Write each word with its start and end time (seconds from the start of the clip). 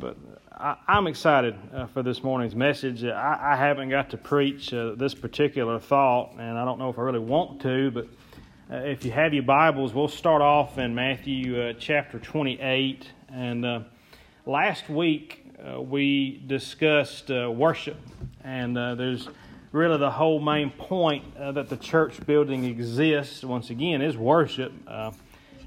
But 0.00 0.16
I, 0.52 0.76
am 0.88 1.06
excited 1.06 1.54
uh, 1.72 1.86
for 1.86 2.02
this 2.02 2.22
morning's 2.22 2.54
message. 2.54 3.02
I, 3.02 3.52
I 3.52 3.56
haven't 3.56 3.88
got 3.88 4.10
to 4.10 4.18
preach 4.18 4.72
uh, 4.74 4.94
this 4.94 5.14
particular 5.14 5.78
thought, 5.78 6.34
and 6.38 6.58
I 6.58 6.66
don't 6.66 6.78
know 6.78 6.90
if 6.90 6.98
I 6.98 7.02
really 7.02 7.18
want 7.18 7.62
to, 7.62 7.90
but 7.90 8.06
uh, 8.70 8.76
if 8.84 9.06
you 9.06 9.10
have 9.12 9.32
your 9.32 9.44
Bibles, 9.44 9.94
we'll 9.94 10.08
start 10.08 10.42
off 10.42 10.76
in 10.76 10.94
Matthew 10.94 11.58
uh, 11.58 11.72
chapter 11.78 12.18
28. 12.18 13.08
And 13.32 13.64
uh, 13.64 13.80
last 14.44 14.90
week 14.90 15.46
uh, 15.64 15.80
we 15.80 16.42
discussed 16.46 17.30
worship, 17.30 17.96
and 18.44 18.76
there's 18.76 19.28
really 19.72 19.96
the 19.96 20.10
whole 20.10 20.40
main 20.40 20.70
point 20.72 21.24
that 21.38 21.70
the 21.70 21.76
church 21.78 22.24
building 22.26 22.64
exists, 22.64 23.42
once 23.42 23.70
again, 23.70 24.02
is 24.02 24.14
worship. 24.14 24.72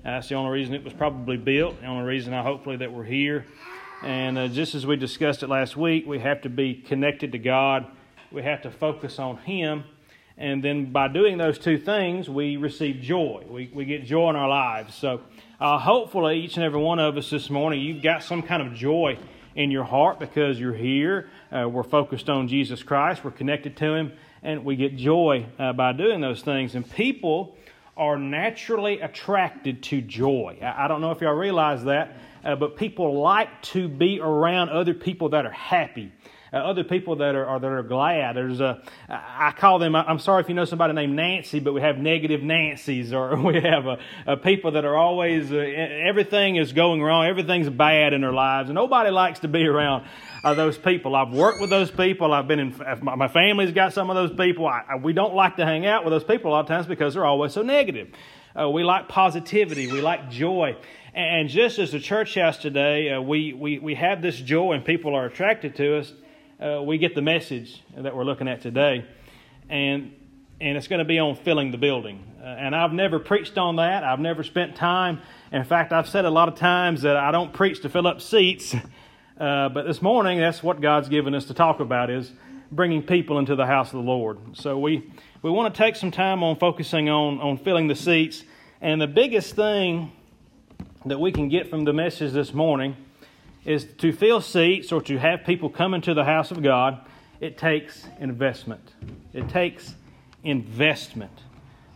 that's 0.04 0.30
the 0.30 0.36
only 0.36 0.52
reason 0.52 0.75
it 0.75 0.84
was 0.84 0.93
probably 0.93 1.38
built, 1.38 1.82
the 1.82 1.88
only 1.88 2.05
reason 2.05 2.34
I 2.36 2.43
hopefully 2.43 2.77
that 2.77 2.91
we're 2.93 3.04
here. 3.04 3.46
And 4.02 4.38
uh, 4.38 4.47
just 4.47 4.75
as 4.75 4.88
we 4.88 4.95
discussed 4.95 5.43
it 5.43 5.50
last 5.50 5.76
week, 5.76 6.05
we 6.07 6.20
have 6.20 6.41
to 6.44 6.49
be 6.49 6.73
connected 6.73 7.34
to 7.34 7.38
God. 7.38 7.85
We 8.31 8.44
have 8.44 8.62
to 8.62 8.71
focus 8.71 9.20
on 9.20 9.38
Him. 9.40 9.84
And 10.38 10.63
then 10.63 10.94
by 10.94 11.09
doing 11.09 11.38
those 11.38 11.59
two 11.59 11.77
things, 11.77 12.30
we 12.30 12.55
receive 12.55 13.02
joy. 13.02 13.43
We, 13.49 13.70
we 13.73 13.84
get 13.84 14.05
joy 14.05 14.30
in 14.30 14.38
our 14.38 14.48
lives. 14.48 14.95
So 14.95 15.20
uh, 15.59 15.77
hopefully, 15.80 16.40
each 16.40 16.55
and 16.55 16.63
every 16.63 16.80
one 16.80 16.99
of 16.99 17.17
us 17.17 17.30
this 17.30 17.49
morning, 17.49 17.81
you've 17.81 18.02
got 18.02 18.23
some 18.23 18.41
kind 18.41 18.66
of 18.66 18.73
joy 18.73 19.17
in 19.54 19.70
your 19.70 19.84
heart 19.84 20.18
because 20.18 20.57
you're 20.57 20.73
here. 20.73 21.29
Uh, 21.52 21.68
we're 21.68 21.84
focused 21.84 22.29
on 22.29 22.48
Jesus 22.48 22.81
Christ. 22.81 23.26
We're 23.26 23.31
connected 23.31 23.76
to 23.77 23.93
Him. 23.93 24.13
And 24.41 24.63
we 24.63 24.77
get 24.77 24.95
joy 24.95 25.45
uh, 25.59 25.73
by 25.73 25.91
doing 25.91 26.21
those 26.21 26.41
things. 26.41 26.73
And 26.73 26.90
people 26.90 27.57
are 27.99 28.17
naturally 28.17 29.02
attracted 29.02 29.84
to 29.84 30.02
joy. 30.02 30.57
I, 30.62 30.88
don't 30.88 31.02
know 31.02 31.12
if 31.12 31.21
y'all 31.21 31.34
realize 31.34 31.84
that 31.84 32.16
uh, 32.44 32.55
but 32.55 32.77
people 32.77 33.20
like 33.20 33.62
to 33.62 33.88
be 33.88 34.20
around 34.21 34.70
other 34.70 34.94
people 34.94 35.30
that 35.30 35.45
are 35.45 35.52
happy. 35.52 36.12
Uh, 36.52 36.57
other 36.57 36.84
people 36.84 37.17
that 37.17 37.35
are, 37.35 37.45
are, 37.45 37.59
that 37.59 37.68
are 37.68 37.84
glad. 37.84 38.35
There's 38.35 38.59
a, 38.59 38.82
I 39.07 39.54
call 39.55 39.77
them. 39.77 39.96
I'm 39.96 40.18
sorry 40.18 40.41
if 40.41 40.49
you 40.49 40.55
know 40.55 40.65
somebody 40.65 40.93
named 40.93 41.15
Nancy, 41.15 41.59
but 41.59 41.74
we 41.74 41.82
have 41.82 41.99
negative 41.99 42.41
Nancys, 42.41 43.13
or 43.13 43.35
we 43.43 43.62
have 43.62 43.85
a, 43.85 43.99
a 44.26 44.37
people 44.37 44.71
that 44.71 44.84
are 44.84 44.96
always 44.96 45.52
uh, 45.52 45.57
everything 45.57 46.55
is 46.55 46.74
going 46.74 47.04
wrong, 47.04 47.27
everything's 47.27 47.70
bad 47.70 48.13
in 48.13 48.21
their 48.21 48.34
lives, 48.34 48.70
and 48.70 48.76
nobody 48.76 49.12
likes 49.12 49.41
to 49.41 49.48
be 49.48 49.68
around 49.68 50.07
uh, 50.43 50.54
those 50.54 50.77
people. 50.77 51.15
I've 51.15 51.34
worked 51.34 51.62
with 51.62 51.70
those 51.70 51.91
people. 51.91 52.34
I've 52.34 52.48
been 52.48 52.59
in. 52.59 52.76
My 53.01 53.27
family's 53.27 53.71
got 53.71 53.93
some 53.93 54.09
of 54.09 54.15
those 54.15 54.37
people. 54.37 54.68
I, 54.68 54.84
I, 54.90 54.96
we 54.96 55.13
don't 55.13 55.35
like 55.35 55.57
to 55.57 55.65
hang 55.65 55.85
out 55.85 56.04
with 56.05 56.12
those 56.12 56.23
people 56.23 56.51
a 56.51 56.54
lot 56.54 56.62
of 56.62 56.68
times 56.68 56.87
because 56.87 57.13
they're 57.13 57.26
always 57.26 57.54
so 57.54 57.62
negative. 57.62 58.09
Uh, 58.59 58.70
we 58.70 58.84
like 58.84 59.07
positivity. 59.07 59.91
We 59.91 60.01
like 60.01 60.29
joy. 60.29 60.76
And 61.13 61.49
just 61.49 61.79
as 61.79 61.91
the 61.91 61.99
church 61.99 62.35
house 62.35 62.57
today, 62.57 63.09
uh, 63.09 63.21
we, 63.21 63.54
we, 63.54 63.79
we 63.79 63.96
have 63.96 64.22
this 64.22 64.38
joy 64.38 64.73
and 64.73 64.85
people 64.85 65.16
are 65.16 65.25
attracted 65.25 65.75
to 65.78 65.97
us, 65.97 66.13
uh, 66.59 66.81
we 66.84 66.97
get 66.97 67.16
the 67.16 67.22
message 67.22 67.81
that 67.97 68.16
we're 68.16 68.24
looking 68.24 68.47
at 68.47 68.62
today. 68.62 69.06
And, 69.69 70.13
and 70.62 70.78
it's 70.78 70.88
going 70.88 71.00
to 71.00 71.06
be 71.06 71.19
on 71.19 71.35
filling 71.35 71.72
the 71.72 71.78
building. 71.78 72.24
Uh, 72.40 72.46
and 72.46 72.75
I've 72.75 72.94
never 72.94 73.19
preached 73.19 73.57
on 73.57 73.78
that. 73.78 74.03
I've 74.03 74.19
never 74.19 74.44
spent 74.44 74.75
time. 74.75 75.22
In 75.51 75.63
fact, 75.63 75.91
I've 75.94 76.07
said 76.07 76.25
a 76.25 76.29
lot 76.29 76.47
of 76.47 76.56
times 76.56 77.01
that 77.01 77.18
I 77.18 77.31
don't 77.31 77.53
preach 77.53 77.81
to 77.81 77.90
fill 77.90 78.07
up 78.07 78.22
seats. 78.22 78.75
Uh, 79.40 79.69
but 79.69 79.85
this 79.85 80.01
morning, 80.01 80.38
that's 80.38 80.62
what 80.62 80.81
God's 80.81 81.07
given 81.07 81.34
us 81.34 81.45
to 81.45 81.53
talk 81.53 81.79
about 81.79 82.09
is 82.09 82.29
bringing 82.72 83.01
people 83.01 83.40
into 83.40 83.56
the 83.56 83.66
house 83.66 83.88
of 83.88 83.94
the 83.94 84.06
Lord. 84.06 84.38
So 84.53 84.78
we, 84.78 85.09
we 85.41 85.50
want 85.50 85.73
to 85.73 85.78
take 85.78 85.96
some 85.96 86.12
time 86.12 86.44
on 86.44 86.57
focusing 86.57 87.07
on, 87.07 87.40
on 87.40 87.57
filling 87.57 87.88
the 87.88 87.96
seats. 87.96 88.44
And 88.81 89.01
the 89.01 89.07
biggest 89.07 89.56
thing 89.56 90.12
that 91.06 91.22
we 91.22 91.31
can 91.31 91.47
get 91.47 91.69
from 91.69 91.85
the 91.85 91.94
message 91.94 92.34
this 92.34 92.53
morning 92.53 92.97
is 93.63 93.85
to 94.00 94.12
fill 94.12 94.41
seats 94.41 94.91
or 94.91 95.01
to 95.03 95.18
have 95.18 95.46
people 95.46 95.69
come 95.69 95.94
into 95.94 96.13
the 96.13 96.25
house 96.25 96.51
of 96.51 96.62
God, 96.62 97.00
it 97.40 97.57
takes 97.57 98.06
investment. 98.19 98.94
It 99.31 99.47
takes 99.47 99.96
investment. 100.44 101.31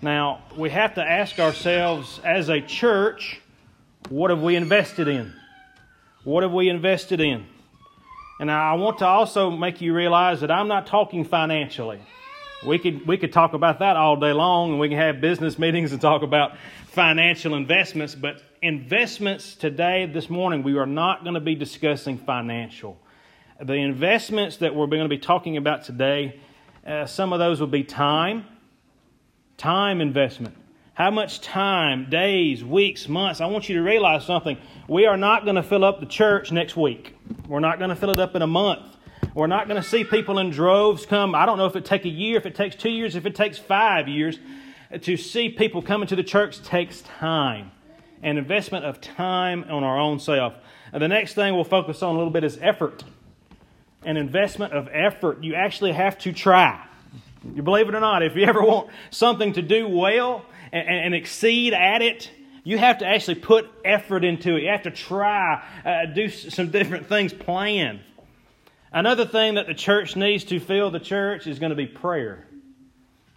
Now, 0.02 0.44
we 0.56 0.70
have 0.70 0.96
to 0.96 1.04
ask 1.04 1.40
ourselves 1.40 2.22
as 2.24 2.48
a 2.48 2.62
church, 2.62 3.42
what 4.08 4.30
have 4.30 4.42
we 4.42 4.56
invested 4.56 5.10
in? 5.10 5.34
What 6.24 6.44
have 6.44 6.54
we 6.54 6.70
invested 6.70 7.20
in? 7.20 7.46
And 8.40 8.50
I 8.50 8.76
want 8.76 9.00
to 9.00 9.06
also 9.06 9.50
make 9.50 9.82
you 9.82 9.94
realize 9.94 10.40
that 10.40 10.50
I'm 10.50 10.70
not 10.70 10.88
talking 10.88 11.26
financially. 11.26 12.00
We 12.66 12.80
could, 12.80 13.06
we 13.06 13.18
could 13.18 13.34
talk 13.34 13.54
about 13.54 13.80
that 13.80 13.98
all 13.98 14.16
day 14.16 14.32
long, 14.32 14.72
and 14.72 14.80
we 14.80 14.88
can 14.88 14.98
have 14.98 15.20
business 15.20 15.60
meetings 15.60 15.92
and 15.92 16.00
talk 16.00 16.24
about 16.24 16.54
financial 16.88 17.56
investments, 17.56 18.16
but 18.16 18.42
investments 18.62 19.56
today, 19.56 20.06
this 20.06 20.30
morning, 20.30 20.64
we 20.64 20.78
are 20.78 20.86
not 20.86 21.24
going 21.24 21.34
to 21.34 21.42
be 21.42 21.56
discussing 21.56 22.18
financial. 22.18 22.98
The 23.62 23.74
investments 23.74 24.58
that 24.58 24.74
we're 24.74 24.88
going 24.88 25.04
to 25.04 25.10
be 25.10 25.18
talking 25.18 25.58
about 25.58 25.84
today, 25.84 26.40
uh, 26.88 27.06
some 27.06 27.34
of 27.34 27.40
those 27.40 27.60
will 27.60 27.68
be 27.68 27.84
time, 27.84 28.46
time 29.58 30.00
investment. 30.00 30.56
How 30.96 31.10
much 31.10 31.42
time, 31.42 32.08
days, 32.08 32.64
weeks, 32.64 33.08
months? 33.08 33.42
I 33.42 33.48
want 33.48 33.68
you 33.68 33.78
to 33.78 33.82
realize 33.82 34.28
something. 34.28 34.60
We 34.88 35.08
are 35.08 35.18
not 35.18 35.44
going 35.44 35.56
to 35.56 35.64
fill 35.64 35.84
up 35.84 36.00
the 36.00 36.06
church 36.06 36.52
next 36.52 36.78
week. 36.78 37.16
We're 37.48 37.62
not 37.62 37.80
going 37.80 37.90
to 37.90 37.96
fill 37.96 38.12
it 38.12 38.20
up 38.20 38.36
in 38.36 38.44
a 38.44 38.48
month. 38.48 38.96
We're 39.34 39.48
not 39.48 39.68
going 39.68 39.82
to 39.82 39.88
see 39.88 40.04
people 40.04 40.38
in 40.38 40.52
droves 40.52 41.08
come. 41.08 41.34
I 41.34 41.48
don't 41.48 41.58
know 41.58 41.66
if 41.66 41.76
it 41.76 41.84
takes 41.84 42.06
a 42.06 42.10
year, 42.10 42.38
if 42.38 42.46
it 42.46 42.54
takes 42.54 42.76
two 42.76 42.92
years, 42.92 43.16
if 43.16 43.26
it 43.26 43.34
takes 43.34 43.58
five 43.58 44.08
years. 44.08 44.38
To 45.02 45.18
see 45.18 45.50
people 45.50 45.82
coming 45.82 46.08
to 46.10 46.16
the 46.16 46.24
church 46.24 46.62
takes 46.62 47.02
time, 47.02 47.72
an 48.22 48.38
investment 48.38 48.86
of 48.86 49.02
time 49.02 49.66
on 49.68 49.84
our 49.84 50.00
own 50.00 50.20
self. 50.20 50.54
And 50.92 51.02
the 51.02 51.08
next 51.08 51.34
thing 51.34 51.56
we'll 51.56 51.64
focus 51.64 52.04
on 52.04 52.14
a 52.14 52.18
little 52.20 52.32
bit 52.32 52.44
is 52.44 52.60
effort. 52.62 53.04
An 54.06 54.16
investment 54.16 54.74
of 54.74 54.88
effort. 54.94 55.44
You 55.44 55.56
actually 55.56 55.94
have 55.94 56.20
to 56.20 56.32
try. 56.32 56.86
You 57.56 57.64
believe 57.64 57.90
it 57.90 57.96
or 57.96 58.00
not, 58.00 58.22
if 58.22 58.36
you 58.36 58.46
ever 58.46 58.62
want 58.62 58.92
something 59.10 59.54
to 59.54 59.64
do 59.64 59.90
well 59.90 60.46
and, 60.74 60.90
and 60.90 61.16
exceed 61.16 61.74
at 61.74 62.02
it, 62.02 62.30
you 62.64 62.78
have 62.78 62.98
to 63.00 63.06
actually 63.06 63.36
put 63.36 63.70
effort 63.86 64.24
into 64.24 64.56
it. 64.56 64.64
You 64.64 64.70
have 64.70 64.84
to 64.84 64.92
try, 64.92 65.64
uh, 65.86 66.08
do 66.14 66.30
some 66.30 66.72
different 66.72 67.08
things, 67.08 67.32
plan. 67.32 68.02
Another 68.92 69.26
thing 69.26 69.56
that 69.56 69.68
the 69.68 69.74
church 69.74 70.16
needs 70.16 70.44
to 70.46 70.60
fill 70.60 70.92
the 70.92 71.00
church 71.00 71.48
is 71.48 71.60
going 71.60 71.72
to 71.72 71.76
be 71.76 71.86
prayer. 71.86 72.46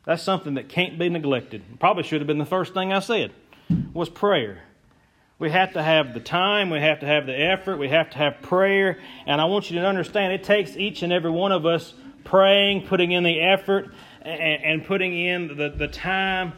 That's 0.04 0.22
something 0.22 0.54
that 0.54 0.68
can't 0.68 0.98
be 0.98 1.08
neglected. 1.08 1.62
Probably 1.80 2.04
should 2.04 2.20
have 2.20 2.26
been 2.26 2.38
the 2.38 2.44
first 2.46 2.74
thing 2.74 2.92
I 2.92 3.00
said 3.00 3.32
was 3.92 4.08
prayer. 4.08 4.62
We 5.38 5.50
have 5.50 5.74
to 5.74 5.82
have 5.82 6.14
the 6.14 6.20
time, 6.20 6.70
we 6.70 6.80
have 6.80 7.00
to 7.00 7.06
have 7.06 7.26
the 7.26 7.38
effort, 7.38 7.76
we 7.76 7.90
have 7.90 8.10
to 8.10 8.18
have 8.18 8.40
prayer. 8.40 8.98
And 9.26 9.40
I 9.40 9.44
want 9.46 9.70
you 9.70 9.78
to 9.80 9.86
understand 9.86 10.32
it 10.32 10.44
takes 10.44 10.76
each 10.76 11.02
and 11.02 11.12
every 11.12 11.30
one 11.30 11.52
of 11.52 11.66
us 11.66 11.92
praying, 12.24 12.86
putting 12.86 13.12
in 13.12 13.22
the 13.22 13.40
effort, 13.40 13.92
and, 14.22 14.64
and 14.64 14.84
putting 14.86 15.18
in 15.18 15.56
the, 15.56 15.68
the 15.70 15.88
time. 15.88 16.54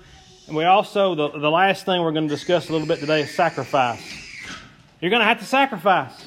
And 0.48 0.56
we 0.56 0.64
also, 0.64 1.14
the, 1.14 1.28
the 1.28 1.50
last 1.50 1.84
thing 1.84 2.02
we're 2.02 2.12
going 2.12 2.26
to 2.26 2.34
discuss 2.34 2.70
a 2.70 2.72
little 2.72 2.86
bit 2.86 3.00
today 3.00 3.20
is 3.20 3.34
sacrifice. 3.34 4.00
You're 4.98 5.10
going 5.10 5.20
to 5.20 5.26
have 5.26 5.40
to 5.40 5.44
sacrifice. 5.44 6.24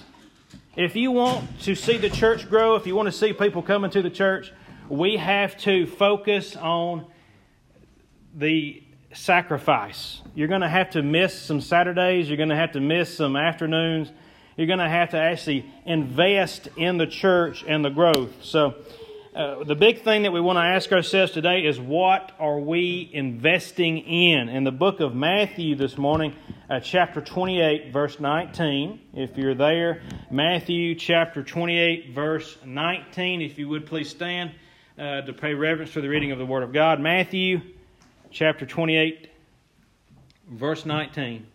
If 0.76 0.96
you 0.96 1.10
want 1.10 1.60
to 1.62 1.74
see 1.74 1.98
the 1.98 2.12
church 2.12 2.48
grow, 2.48 2.76
if 2.76 2.86
you 2.86 2.96
want 2.96 3.08
to 3.08 3.12
see 3.12 3.34
people 3.34 3.64
coming 3.64 3.90
to 3.90 4.04
the 4.04 4.12
church, 4.12 4.54
we 4.90 5.18
have 5.18 5.58
to 5.62 5.88
focus 5.88 6.56
on 6.56 7.08
the 8.36 8.84
sacrifice. 9.12 10.22
You're 10.36 10.48
going 10.48 10.62
to 10.62 10.70
have 10.70 10.92
to 10.92 11.02
miss 11.02 11.34
some 11.42 11.60
Saturdays, 11.60 12.28
you're 12.28 12.38
going 12.38 12.50
to 12.50 12.56
have 12.56 12.74
to 12.74 12.80
miss 12.80 13.18
some 13.18 13.36
afternoons. 13.36 14.12
You're 14.56 14.68
going 14.68 14.80
to 14.80 14.90
have 14.90 15.12
to 15.12 15.18
actually 15.18 15.66
invest 15.86 16.68
in 16.76 16.98
the 16.98 17.08
church 17.08 17.64
and 17.68 17.84
the 17.84 17.90
growth. 17.90 18.44
So, 18.44 18.76
uh, 19.34 19.64
the 19.64 19.76
big 19.76 20.02
thing 20.02 20.24
that 20.24 20.34
we 20.34 20.42
want 20.42 20.58
to 20.58 20.62
ask 20.62 20.92
ourselves 20.92 21.32
today 21.32 21.62
is 21.66 21.80
what 21.80 22.34
are 22.38 22.60
we 22.60 23.10
investing 23.14 24.00
in? 24.00 24.50
In 24.50 24.66
the 24.66 24.74
book 24.74 25.00
of 25.00 25.16
Matthew 25.16 25.76
this 25.76 25.98
morning, 25.98 26.36
uh, 26.70 26.82
chapter 26.82 27.22
28, 27.22 27.94
verse 27.94 28.20
19. 28.20 29.00
If 29.14 29.38
you're 29.38 29.56
there, 29.56 30.02
Matthew 30.30 30.96
chapter 30.96 31.44
28, 31.44 32.14
verse 32.14 32.58
19. 32.66 33.42
If 33.42 33.58
you 33.58 33.70
would 33.70 33.86
please 33.86 34.10
stand 34.10 34.52
uh, 35.00 35.22
to 35.22 35.32
pay 35.32 35.54
reverence 35.54 35.92
for 35.92 36.02
the 36.02 36.10
reading 36.10 36.34
of 36.34 36.38
the 36.38 36.46
Word 36.46 36.64
of 36.64 36.74
God. 36.74 37.00
Matthew 37.00 37.62
chapter 38.32 38.66
28, 38.66 39.30
verse 40.50 40.86
19. 40.86 41.48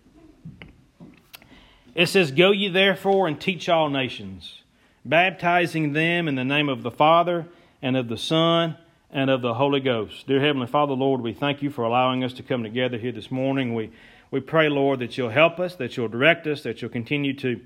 It 1.94 2.06
says, 2.06 2.30
Go 2.30 2.52
ye 2.52 2.68
therefore 2.68 3.28
and 3.28 3.38
teach 3.38 3.68
all 3.68 3.90
nations, 3.90 4.62
baptizing 5.04 5.92
them 5.92 6.26
in 6.26 6.36
the 6.36 6.44
name 6.44 6.70
of 6.70 6.82
the 6.82 6.90
Father 6.90 7.46
and 7.86 7.96
of 7.96 8.08
the 8.08 8.18
Son, 8.18 8.76
and 9.12 9.30
of 9.30 9.42
the 9.42 9.54
Holy 9.54 9.78
Ghost. 9.78 10.26
Dear 10.26 10.40
Heavenly 10.40 10.66
Father, 10.66 10.94
Lord, 10.94 11.20
we 11.20 11.32
thank 11.32 11.62
you 11.62 11.70
for 11.70 11.84
allowing 11.84 12.24
us 12.24 12.32
to 12.32 12.42
come 12.42 12.64
together 12.64 12.98
here 12.98 13.12
this 13.12 13.30
morning. 13.30 13.76
We, 13.76 13.92
we 14.32 14.40
pray, 14.40 14.68
Lord, 14.68 14.98
that 14.98 15.16
you'll 15.16 15.30
help 15.30 15.60
us, 15.60 15.76
that 15.76 15.96
you'll 15.96 16.08
direct 16.08 16.48
us, 16.48 16.64
that 16.64 16.82
you'll 16.82 16.90
continue 16.90 17.32
to 17.34 17.60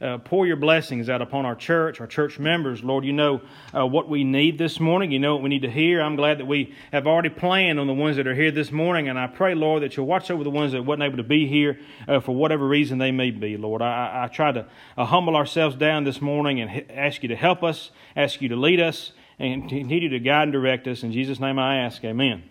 uh, 0.00 0.18
pour 0.18 0.46
your 0.46 0.56
blessings 0.56 1.10
out 1.10 1.20
upon 1.20 1.44
our 1.44 1.54
church, 1.54 2.00
our 2.00 2.06
church 2.06 2.38
members. 2.38 2.82
Lord, 2.82 3.04
you 3.04 3.12
know 3.12 3.42
uh, 3.76 3.86
what 3.86 4.08
we 4.08 4.24
need 4.24 4.56
this 4.56 4.80
morning. 4.80 5.12
You 5.12 5.18
know 5.18 5.34
what 5.34 5.42
we 5.42 5.50
need 5.50 5.60
to 5.62 5.70
hear. 5.70 6.00
I'm 6.00 6.16
glad 6.16 6.38
that 6.38 6.46
we 6.46 6.72
have 6.90 7.06
already 7.06 7.28
planned 7.28 7.78
on 7.78 7.86
the 7.86 7.92
ones 7.92 8.16
that 8.16 8.26
are 8.26 8.34
here 8.34 8.50
this 8.50 8.72
morning, 8.72 9.10
and 9.10 9.18
I 9.18 9.26
pray, 9.26 9.54
Lord, 9.54 9.82
that 9.82 9.94
you'll 9.94 10.06
watch 10.06 10.30
over 10.30 10.42
the 10.42 10.48
ones 10.48 10.72
that 10.72 10.86
wasn't 10.86 11.02
able 11.02 11.18
to 11.18 11.22
be 11.22 11.46
here 11.46 11.78
uh, 12.08 12.20
for 12.20 12.34
whatever 12.34 12.66
reason 12.66 12.96
they 12.96 13.12
may 13.12 13.30
be, 13.30 13.58
Lord. 13.58 13.82
I, 13.82 14.24
I 14.24 14.28
try 14.28 14.52
to 14.52 14.64
uh, 14.96 15.04
humble 15.04 15.36
ourselves 15.36 15.76
down 15.76 16.04
this 16.04 16.22
morning 16.22 16.62
and 16.62 16.90
ask 16.90 17.22
you 17.22 17.28
to 17.28 17.36
help 17.36 17.62
us, 17.62 17.90
ask 18.16 18.40
you 18.40 18.48
to 18.48 18.56
lead 18.56 18.80
us, 18.80 19.12
and 19.38 19.68
continue 19.68 20.08
to 20.08 20.18
guide 20.18 20.44
and 20.44 20.52
direct 20.52 20.86
us. 20.86 21.02
In 21.02 21.12
Jesus' 21.12 21.40
name 21.40 21.58
I 21.58 21.78
ask, 21.78 22.04
amen. 22.04 22.42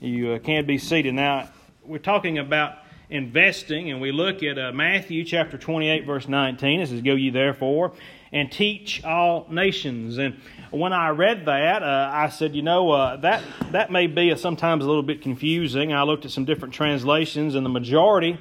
You 0.00 0.32
uh, 0.32 0.38
can 0.38 0.66
be 0.66 0.78
seated. 0.78 1.14
Now, 1.14 1.50
we're 1.84 1.98
talking 1.98 2.38
about 2.38 2.78
investing, 3.10 3.90
and 3.90 4.00
we 4.00 4.12
look 4.12 4.42
at 4.42 4.58
uh, 4.58 4.72
Matthew 4.72 5.24
chapter 5.24 5.56
28, 5.56 6.04
verse 6.04 6.28
19. 6.28 6.80
It 6.80 6.88
says, 6.88 7.02
Go 7.02 7.14
ye 7.14 7.30
therefore 7.30 7.92
and 8.32 8.50
teach 8.50 9.02
all 9.04 9.46
nations. 9.50 10.18
And 10.18 10.38
when 10.70 10.92
I 10.92 11.10
read 11.10 11.46
that, 11.46 11.82
uh, 11.82 12.10
I 12.12 12.28
said, 12.28 12.54
you 12.54 12.62
know, 12.62 12.90
uh, 12.90 13.16
that, 13.18 13.42
that 13.72 13.90
may 13.90 14.06
be 14.06 14.30
a, 14.30 14.36
sometimes 14.36 14.84
a 14.84 14.88
little 14.88 15.02
bit 15.02 15.22
confusing. 15.22 15.92
I 15.92 16.02
looked 16.02 16.24
at 16.24 16.30
some 16.30 16.44
different 16.44 16.74
translations, 16.74 17.54
and 17.54 17.64
the 17.64 17.70
majority 17.70 18.38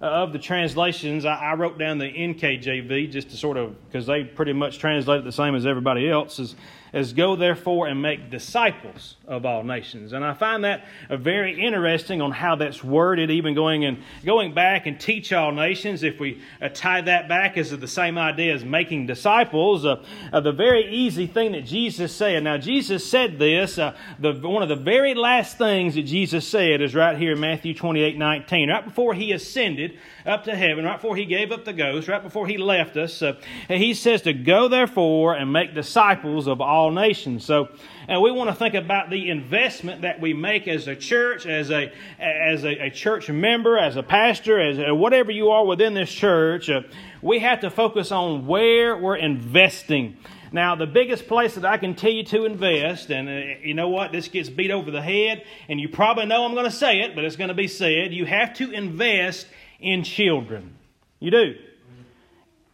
uh, 0.00 0.04
of 0.04 0.32
the 0.32 0.38
translations, 0.38 1.24
I, 1.24 1.34
I 1.34 1.54
wrote 1.54 1.78
down 1.78 1.98
the 1.98 2.10
NKJV 2.10 3.10
just 3.10 3.30
to 3.30 3.36
sort 3.36 3.56
of, 3.56 3.76
because 3.86 4.06
they 4.06 4.24
pretty 4.24 4.52
much 4.52 4.78
translate 4.78 5.20
it 5.20 5.24
the 5.24 5.32
same 5.32 5.54
as 5.54 5.66
everybody 5.66 6.10
else, 6.10 6.56
is 6.96 7.12
go 7.12 7.36
therefore 7.36 7.86
and 7.86 8.00
make 8.00 8.30
disciples 8.30 9.16
of 9.26 9.44
all 9.44 9.62
nations. 9.62 10.14
And 10.14 10.24
I 10.24 10.32
find 10.32 10.64
that 10.64 10.86
very 11.10 11.60
interesting 11.60 12.22
on 12.22 12.30
how 12.30 12.56
that's 12.56 12.82
worded, 12.82 13.30
even 13.30 13.54
going 13.54 13.84
and 13.84 14.02
going 14.24 14.54
back 14.54 14.86
and 14.86 14.98
teach 14.98 15.30
all 15.30 15.52
nations. 15.52 16.02
If 16.02 16.18
we 16.18 16.40
uh, 16.62 16.70
tie 16.70 17.02
that 17.02 17.28
back 17.28 17.58
as 17.58 17.70
the 17.70 17.86
same 17.86 18.16
idea 18.16 18.54
as 18.54 18.64
making 18.64 19.06
disciples, 19.06 19.84
uh, 19.84 20.02
uh, 20.32 20.40
the 20.40 20.52
very 20.52 20.90
easy 20.90 21.26
thing 21.26 21.52
that 21.52 21.66
Jesus 21.66 22.14
said. 22.14 22.42
Now, 22.42 22.56
Jesus 22.56 23.08
said 23.08 23.38
this. 23.38 23.78
Uh, 23.78 23.94
the, 24.18 24.32
one 24.32 24.62
of 24.62 24.70
the 24.70 24.76
very 24.76 25.14
last 25.14 25.58
things 25.58 25.96
that 25.96 26.04
Jesus 26.04 26.48
said 26.48 26.80
is 26.80 26.94
right 26.94 27.18
here 27.18 27.32
in 27.32 27.40
Matthew 27.40 27.74
28 27.74 28.16
19. 28.16 28.70
Right 28.70 28.84
before 28.84 29.12
he 29.12 29.32
ascended 29.32 29.98
up 30.26 30.44
to 30.44 30.56
heaven, 30.56 30.84
right 30.84 30.96
before 30.96 31.16
he 31.16 31.24
gave 31.24 31.52
up 31.52 31.64
the 31.64 31.72
ghost, 31.72 32.08
right 32.08 32.22
before 32.22 32.46
he 32.46 32.58
left 32.58 32.96
us, 32.96 33.22
uh, 33.22 33.34
he 33.68 33.94
says 33.94 34.22
to 34.22 34.32
go 34.32 34.68
therefore 34.68 35.34
and 35.34 35.52
make 35.52 35.74
disciples 35.74 36.46
of 36.46 36.60
all 36.60 36.90
nations. 36.90 37.44
So, 37.44 37.68
and 38.08 38.20
we 38.20 38.30
want 38.30 38.50
to 38.50 38.56
think 38.56 38.74
about 38.74 39.10
the 39.10 39.30
investment 39.30 40.02
that 40.02 40.20
we 40.20 40.34
make 40.34 40.68
as 40.68 40.88
a 40.88 40.96
church, 40.96 41.46
as 41.46 41.70
a 41.70 41.92
as 42.18 42.64
a, 42.64 42.86
a 42.86 42.90
church 42.90 43.28
member, 43.30 43.78
as 43.78 43.96
a 43.96 44.02
pastor, 44.02 44.60
as 44.60 44.78
a, 44.78 44.94
whatever 44.94 45.30
you 45.30 45.50
are 45.50 45.64
within 45.64 45.94
this 45.94 46.10
church. 46.10 46.68
Uh, 46.68 46.82
we 47.22 47.38
have 47.40 47.60
to 47.60 47.70
focus 47.70 48.12
on 48.12 48.46
where 48.46 48.96
we're 48.96 49.16
investing. 49.16 50.16
Now, 50.52 50.76
the 50.76 50.86
biggest 50.86 51.26
place 51.26 51.56
that 51.56 51.64
I 51.64 51.76
can 51.76 51.94
tell 51.94 52.10
you 52.10 52.22
to 52.24 52.44
invest, 52.44 53.10
and 53.10 53.28
uh, 53.28 53.58
you 53.62 53.74
know 53.74 53.88
what, 53.88 54.12
this 54.12 54.28
gets 54.28 54.48
beat 54.48 54.70
over 54.70 54.90
the 54.90 55.02
head, 55.02 55.44
and 55.68 55.80
you 55.80 55.88
probably 55.88 56.26
know 56.26 56.44
I'm 56.44 56.52
going 56.52 56.64
to 56.64 56.70
say 56.70 57.00
it, 57.00 57.14
but 57.14 57.24
it's 57.24 57.36
going 57.36 57.48
to 57.48 57.54
be 57.54 57.68
said. 57.68 58.12
You 58.12 58.26
have 58.26 58.54
to 58.54 58.70
invest 58.70 59.48
in 59.80 60.02
children. 60.04 60.76
You 61.20 61.30
do. 61.30 61.54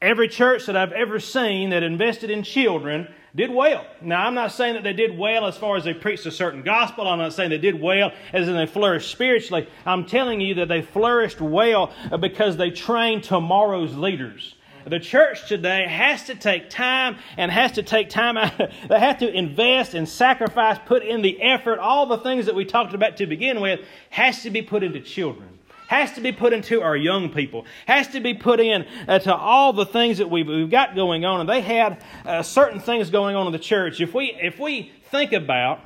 Every 0.01 0.29
church 0.29 0.67
that 0.67 0.77
I've 0.77 0.93
ever 0.93 1.21
seen 1.21 1.71
that 1.71 1.83
invested 1.83 2.31
in 2.31 2.43
children 2.43 3.09
did 3.35 3.51
well. 3.51 3.87
Now, 4.01 4.27
I'm 4.27 4.35
not 4.35 4.53
saying 4.53 4.75
that 4.75 4.83
they 4.83 4.93
did 4.93 5.17
well 5.17 5.47
as 5.47 5.57
far 5.57 5.77
as 5.77 5.85
they 5.85 5.95
preached 5.95 6.27
a 6.27 6.31
certain 6.31 6.63
gospel. 6.63 7.09
I'm 7.09 7.19
not 7.19 7.33
saying 7.33 7.51
they 7.51 7.59
did 7.59 7.81
well 7.81 8.13
as 8.33 8.49
in 8.49 8.55
they 8.55 8.67
flourished 8.67 9.11
spiritually. 9.11 9.69
I'm 9.87 10.05
telling 10.05 10.41
you 10.41 10.55
that 10.57 10.69
they 10.69 10.83
flourished 10.83 11.41
well 11.41 11.93
because 12.21 12.57
they 12.57 12.71
trained 12.71 13.25
tomorrow's 13.25 13.95
leaders. 13.95 14.55
The 14.85 14.99
church 14.99 15.49
today 15.49 15.87
has 15.87 16.25
to 16.25 16.35
take 16.35 16.69
time 16.69 17.17
and 17.37 17.51
has 17.53 17.73
to 17.73 17.85
take 17.85 18.11
time 18.11 18.37
out. 18.37 18.53
they 18.89 18.99
have 18.99 19.19
to 19.19 19.33
invest 19.33 19.95
and 19.95 20.09
sacrifice, 20.09 20.79
put 20.85 21.05
in 21.05 21.23
the 21.23 21.41
effort. 21.41 21.79
All 21.79 22.07
the 22.07 22.19
things 22.19 22.47
that 22.47 22.57
we 22.57 22.65
talked 22.65 22.93
about 22.93 23.17
to 23.19 23.27
begin 23.27 23.61
with 23.61 23.81
has 24.11 24.43
to 24.43 24.51
be 24.51 24.61
put 24.61 24.83
into 24.83 25.01
children 25.01 25.52
has 25.93 26.13
to 26.13 26.23
be 26.23 26.33
put 26.33 26.55
into 26.55 26.81
our 26.81 26.97
young 26.97 27.29
people, 27.29 27.67
has 27.87 28.09
to 28.09 28.21
be 28.21 28.33
put 28.33 28.61
in 28.61 28.87
uh, 29.07 29.19
to 29.19 29.35
all 29.35 29.75
the 29.75 29.85
things 29.85 30.17
that 30.19 30.31
we've, 30.31 30.49
we've 30.49 30.71
got 30.71 30.95
going 30.95 31.27
on. 31.27 31.41
And 31.41 31.49
they 31.49 31.61
had 31.61 32.03
uh, 32.25 32.43
certain 32.43 32.81
things 32.81 33.11
going 33.11 33.37
on 33.37 33.47
in 33.47 33.53
the 33.53 33.59
church. 33.59 34.01
If 34.01 34.15
we, 34.15 34.35
if 34.41 34.59
we 34.59 34.91
think 35.11 35.35
about 35.35 35.81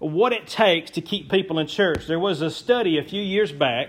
what 0.00 0.34
it 0.34 0.46
takes 0.46 0.90
to 0.92 1.00
keep 1.00 1.30
people 1.30 1.58
in 1.58 1.66
church, 1.66 2.06
there 2.06 2.18
was 2.18 2.42
a 2.42 2.50
study 2.50 2.98
a 2.98 3.02
few 3.02 3.22
years 3.22 3.50
back, 3.50 3.88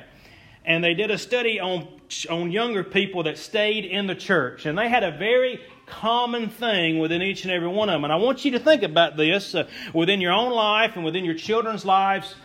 and 0.63 0.81
they 0.81 0.93
did 0.93 1.11
a 1.11 1.17
study 1.17 1.59
on, 1.59 1.89
on 2.29 2.53
younger 2.53 2.85
people 2.85 3.23
that 3.23 3.37
stayed 3.37 3.83
in 3.83 4.07
the 4.07 4.15
church. 4.15 4.65
And 4.65 4.77
they 4.77 4.87
had 4.87 5.03
a 5.03 5.11
very 5.11 5.59
common 5.87 6.47
thing 6.49 6.99
within 6.99 7.21
each 7.21 7.43
and 7.43 7.51
every 7.51 7.67
one 7.67 7.89
of 7.89 7.95
them. 7.95 8.05
And 8.05 8.13
I 8.13 8.15
want 8.15 8.45
you 8.45 8.51
to 8.51 8.59
think 8.59 8.83
about 8.83 9.17
this 9.17 9.53
uh, 9.53 9.67
within 9.93 10.21
your 10.21 10.31
own 10.31 10.53
life 10.53 10.95
and 10.95 11.03
within 11.03 11.25
your 11.25 11.35
children's 11.35 11.83
lives 11.83 12.35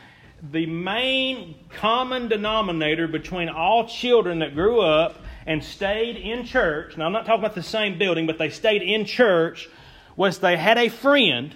the 0.51 0.67
main 0.67 1.55
common 1.71 2.29
denominator 2.29 3.09
between 3.09 3.49
all 3.49 3.89
children 3.89 4.41
that 4.41 4.55
grew 4.55 4.81
up 4.81 5.17
and 5.47 5.63
stayed 5.63 6.17
in 6.17 6.45
church, 6.45 6.97
now 6.97 7.07
I'm 7.07 7.13
not 7.13 7.27
talking 7.27 7.41
about 7.41 7.55
the 7.55 7.63
same 7.63 7.99
building, 7.99 8.27
but 8.27 8.39
they 8.39 8.51
stayed 8.51 8.83
in 8.83 9.05
church, 9.05 9.69
was 10.17 10.39
they 10.39 10.57
had 10.57 10.79
a 10.79 10.89
friend 10.89 11.55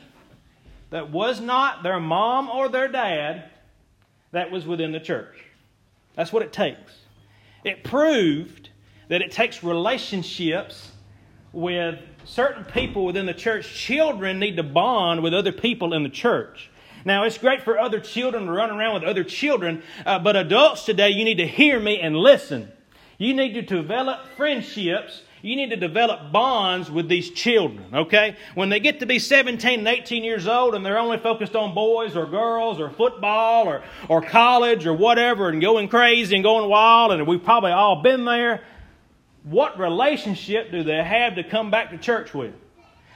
that 0.90 1.10
was 1.10 1.40
not 1.40 1.82
their 1.82 2.00
mom 2.00 2.48
or 2.48 2.68
their 2.68 2.88
dad 2.88 3.50
that 4.32 4.50
was 4.50 4.66
within 4.66 4.92
the 4.92 5.00
church. 5.00 5.36
That's 6.14 6.32
what 6.32 6.42
it 6.42 6.52
takes. 6.52 6.98
It 7.64 7.84
proved 7.84 8.70
that 9.08 9.20
it 9.22 9.32
takes 9.32 9.62
relationships 9.62 10.92
with 11.52 11.98
certain 12.24 12.64
people 12.64 13.04
within 13.04 13.26
the 13.26 13.34
church. 13.34 13.72
Children 13.74 14.38
need 14.38 14.56
to 14.56 14.62
bond 14.62 15.22
with 15.22 15.34
other 15.34 15.52
people 15.52 15.94
in 15.94 16.02
the 16.02 16.08
church. 16.08 16.70
Now, 17.04 17.24
it's 17.24 17.38
great 17.38 17.62
for 17.62 17.78
other 17.78 18.00
children 18.00 18.46
to 18.46 18.52
run 18.52 18.70
around 18.70 18.94
with 18.94 19.04
other 19.04 19.24
children, 19.24 19.82
uh, 20.04 20.18
but 20.18 20.36
adults 20.36 20.84
today, 20.84 21.10
you 21.10 21.24
need 21.24 21.38
to 21.38 21.46
hear 21.46 21.78
me 21.78 22.00
and 22.00 22.16
listen. 22.16 22.72
You 23.18 23.34
need 23.34 23.54
to 23.54 23.62
develop 23.62 24.20
friendships. 24.36 25.22
You 25.42 25.54
need 25.54 25.70
to 25.70 25.76
develop 25.76 26.32
bonds 26.32 26.90
with 26.90 27.08
these 27.08 27.30
children, 27.30 27.94
okay? 27.94 28.36
When 28.54 28.70
they 28.70 28.80
get 28.80 29.00
to 29.00 29.06
be 29.06 29.18
17 29.20 29.80
and 29.80 29.88
18 29.88 30.24
years 30.24 30.48
old 30.48 30.74
and 30.74 30.84
they're 30.84 30.98
only 30.98 31.18
focused 31.18 31.54
on 31.54 31.74
boys 31.74 32.16
or 32.16 32.26
girls 32.26 32.80
or 32.80 32.90
football 32.90 33.68
or, 33.68 33.84
or 34.08 34.20
college 34.20 34.86
or 34.86 34.94
whatever 34.94 35.48
and 35.48 35.60
going 35.60 35.88
crazy 35.88 36.34
and 36.34 36.42
going 36.42 36.68
wild, 36.68 37.12
and 37.12 37.24
we've 37.26 37.42
probably 37.42 37.70
all 37.70 38.02
been 38.02 38.24
there, 38.24 38.62
what 39.44 39.78
relationship 39.78 40.72
do 40.72 40.82
they 40.82 41.02
have 41.02 41.36
to 41.36 41.44
come 41.44 41.70
back 41.70 41.90
to 41.90 41.98
church 41.98 42.34
with? 42.34 42.54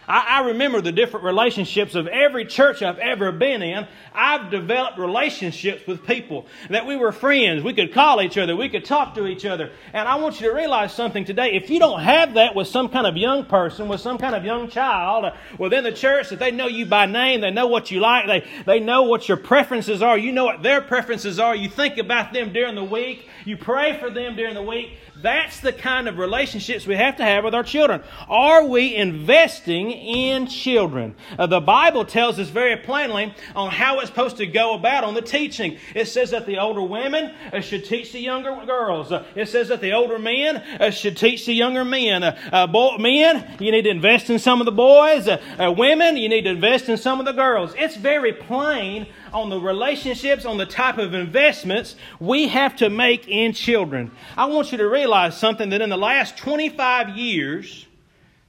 I, 0.09 0.41
I, 0.41 0.47
remember 0.47 0.81
the 0.81 0.93
different 0.93 1.25
relationships 1.25 1.95
of 1.95 2.07
every 2.07 2.45
church 2.45 2.83
I've 2.83 2.99
ever 2.99 3.31
been 3.31 3.63
in. 3.63 3.87
I've 4.13 4.51
developed 4.51 4.99
relationships 4.99 5.87
with 5.87 6.05
people 6.05 6.47
that 6.71 6.87
we 6.87 6.97
were 6.97 7.13
friends. 7.13 7.63
We 7.63 7.73
could 7.73 7.93
call 7.93 8.21
each 8.21 8.37
other. 8.37 8.57
We 8.57 8.69
could 8.69 8.85
talk 8.85 9.15
to 9.15 9.27
each 9.27 9.45
other. 9.45 9.71
And 9.93 10.09
I 10.09 10.17
want 10.17 10.41
you 10.41 10.49
to 10.49 10.55
realize 10.55 10.93
something 10.93 11.25
today. 11.25 11.53
If 11.53 11.71
you 11.71 11.79
don't 11.79 12.01
have 12.01 12.35
that 12.35 12.55
with 12.55 12.67
some 12.67 12.89
kind 12.89 13.07
of 13.07 13.17
young 13.17 13.47
person, 13.47 13.89
with 13.89 14.01
some 14.01 14.19
kind 14.19 14.35
of 14.35 14.45
young 14.45 14.69
child 14.69 15.33
within 15.59 15.85
the 15.85 15.93
church, 15.93 16.31
that 16.31 16.39
they 16.39 16.51
know 16.51 16.67
you 16.67 16.85
by 16.85 17.07
name, 17.07 17.41
they 17.41 17.51
know 17.51 17.69
what 17.69 17.91
you 17.91 18.01
like, 18.01 18.27
they, 18.27 18.45
they 18.67 18.81
know 18.81 19.03
what 19.03 19.29
your 19.29 19.37
preferences 19.37 20.03
are, 20.03 20.19
you 20.19 20.33
know 20.33 20.45
what 20.45 20.63
their 20.63 20.81
preferences 20.81 21.39
are, 21.39 21.55
you 21.55 21.69
think 21.69 21.99
about 21.99 22.33
them 22.33 22.53
during 22.53 22.75
the 22.75 22.85
week, 22.85 23.29
you 23.45 23.57
pray 23.57 23.99
for 23.99 24.11
them 24.11 24.35
during 24.35 24.55
the 24.55 24.63
week, 24.63 24.99
that's 25.23 25.61
the 25.61 25.73
kind 25.73 26.09
of 26.09 26.19
relationships 26.19 26.87
we 26.87 26.97
have 26.97 27.17
to 27.17 27.25
have 27.25 27.45
with 27.45 27.55
our 27.55 27.63
children. 27.63 28.03
Are 28.29 28.65
we 28.65 28.95
investing 28.95 29.91
in 29.91 30.47
children? 30.47 31.15
Uh, 31.39 31.47
the 31.47 31.61
Bible 31.61 32.05
tells 32.05 32.39
us 32.39 32.49
very 32.49 32.77
plainly 32.77 33.35
on 33.55 33.71
how 33.71 34.01
it's 34.01 34.09
supposed 34.09 34.39
to 34.39 34.47
go 34.47 34.75
about 34.75 35.05
on 35.05 35.15
the 35.15 35.23
teaching. 35.23 35.79
It 35.95 36.07
says 36.07 36.31
that 36.31 36.47
the 36.47 36.59
older 36.59 36.83
women 36.83 37.35
uh, 37.53 37.61
should 37.61 37.85
teach 37.85 38.13
the 38.13 38.21
younger 38.21 38.55
girls. 38.67 39.13
Uh, 39.13 39.25
it 39.35 39.49
says 39.49 39.69
that 39.69 39.81
the 39.81 39.93
older 39.93 40.19
men 40.19 40.57
uh, 40.57 40.91
should 40.91 41.17
teach 41.17 41.47
the 41.47 41.55
younger 41.55 41.85
men. 41.85 42.23
Uh, 42.23 42.39
uh, 42.53 42.67
boy, 42.67 42.97
men, 42.99 43.57
you 43.61 43.71
need 43.71 43.83
to 43.83 43.91
invest 43.91 44.31
in 44.31 44.39
some 44.39 44.61
of 44.61 44.65
the 44.65 44.73
boys. 44.73 45.29
women, 45.59 46.17
you 46.17 46.29
need 46.29 46.43
to 46.43 46.51
invest 46.51 46.89
in 46.89 46.97
some 46.97 47.21
of 47.21 47.27
the 47.27 47.33
girls. 47.33 47.75
It's 47.77 47.97
very 47.97 48.33
plain 48.33 49.07
on 49.33 49.51
the 49.51 49.61
relationships, 49.61 50.45
on 50.45 50.59
the 50.59 50.67
type 50.67 50.99
of 50.99 51.15
investments 51.15 51.97
we 52.21 52.49
have 52.49 52.77
to 52.77 52.91
make 52.91 53.29
in 53.29 53.53
children. 53.53 54.11
I 54.37 54.47
want 54.47 54.73
you 54.73 54.79
to 54.79 54.89
realize 54.89 55.37
something 55.37 55.71
that 55.71 55.81
in 55.81 55.91
the 55.91 55.97
last 55.97 56.37
25 56.37 57.11
years, 57.11 57.87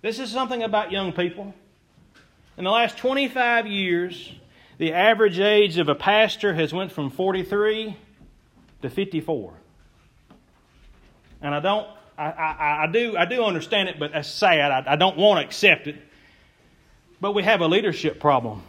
this 0.02 0.20
is 0.20 0.30
something 0.32 0.64
about 0.64 0.92
young 0.92 1.14
people. 1.14 1.54
In 2.58 2.66
the 2.66 2.72
last 2.72 2.98
25 2.98 3.68
years, 3.68 4.32
the 4.78 4.94
average 4.94 5.40
age 5.40 5.78
of 5.78 5.90
a 5.90 5.96
pastor 5.96 6.54
has 6.54 6.74
went 6.74 6.92
from 6.92 7.10
43 7.10 7.96
to 8.82 8.90
54. 8.90 9.54
And 11.42 11.56
I 11.56 11.60
don't, 11.60 11.88
I, 12.18 12.26
I, 12.26 12.84
I 12.84 12.88
do, 12.88 13.18
I 13.18 13.26
do 13.26 13.44
understand 13.44 13.90
it, 13.90 14.00
but 14.00 14.12
that's 14.12 14.30
sad. 14.30 14.72
I, 14.72 14.94
I 14.94 14.96
don't 14.96 15.18
want 15.18 15.40
to 15.40 15.46
accept 15.46 15.88
it. 15.88 15.96
But 17.20 17.34
we 17.34 17.44
have 17.44 17.62
a 17.62 17.68
leadership 17.68 18.20
problem. 18.20 18.64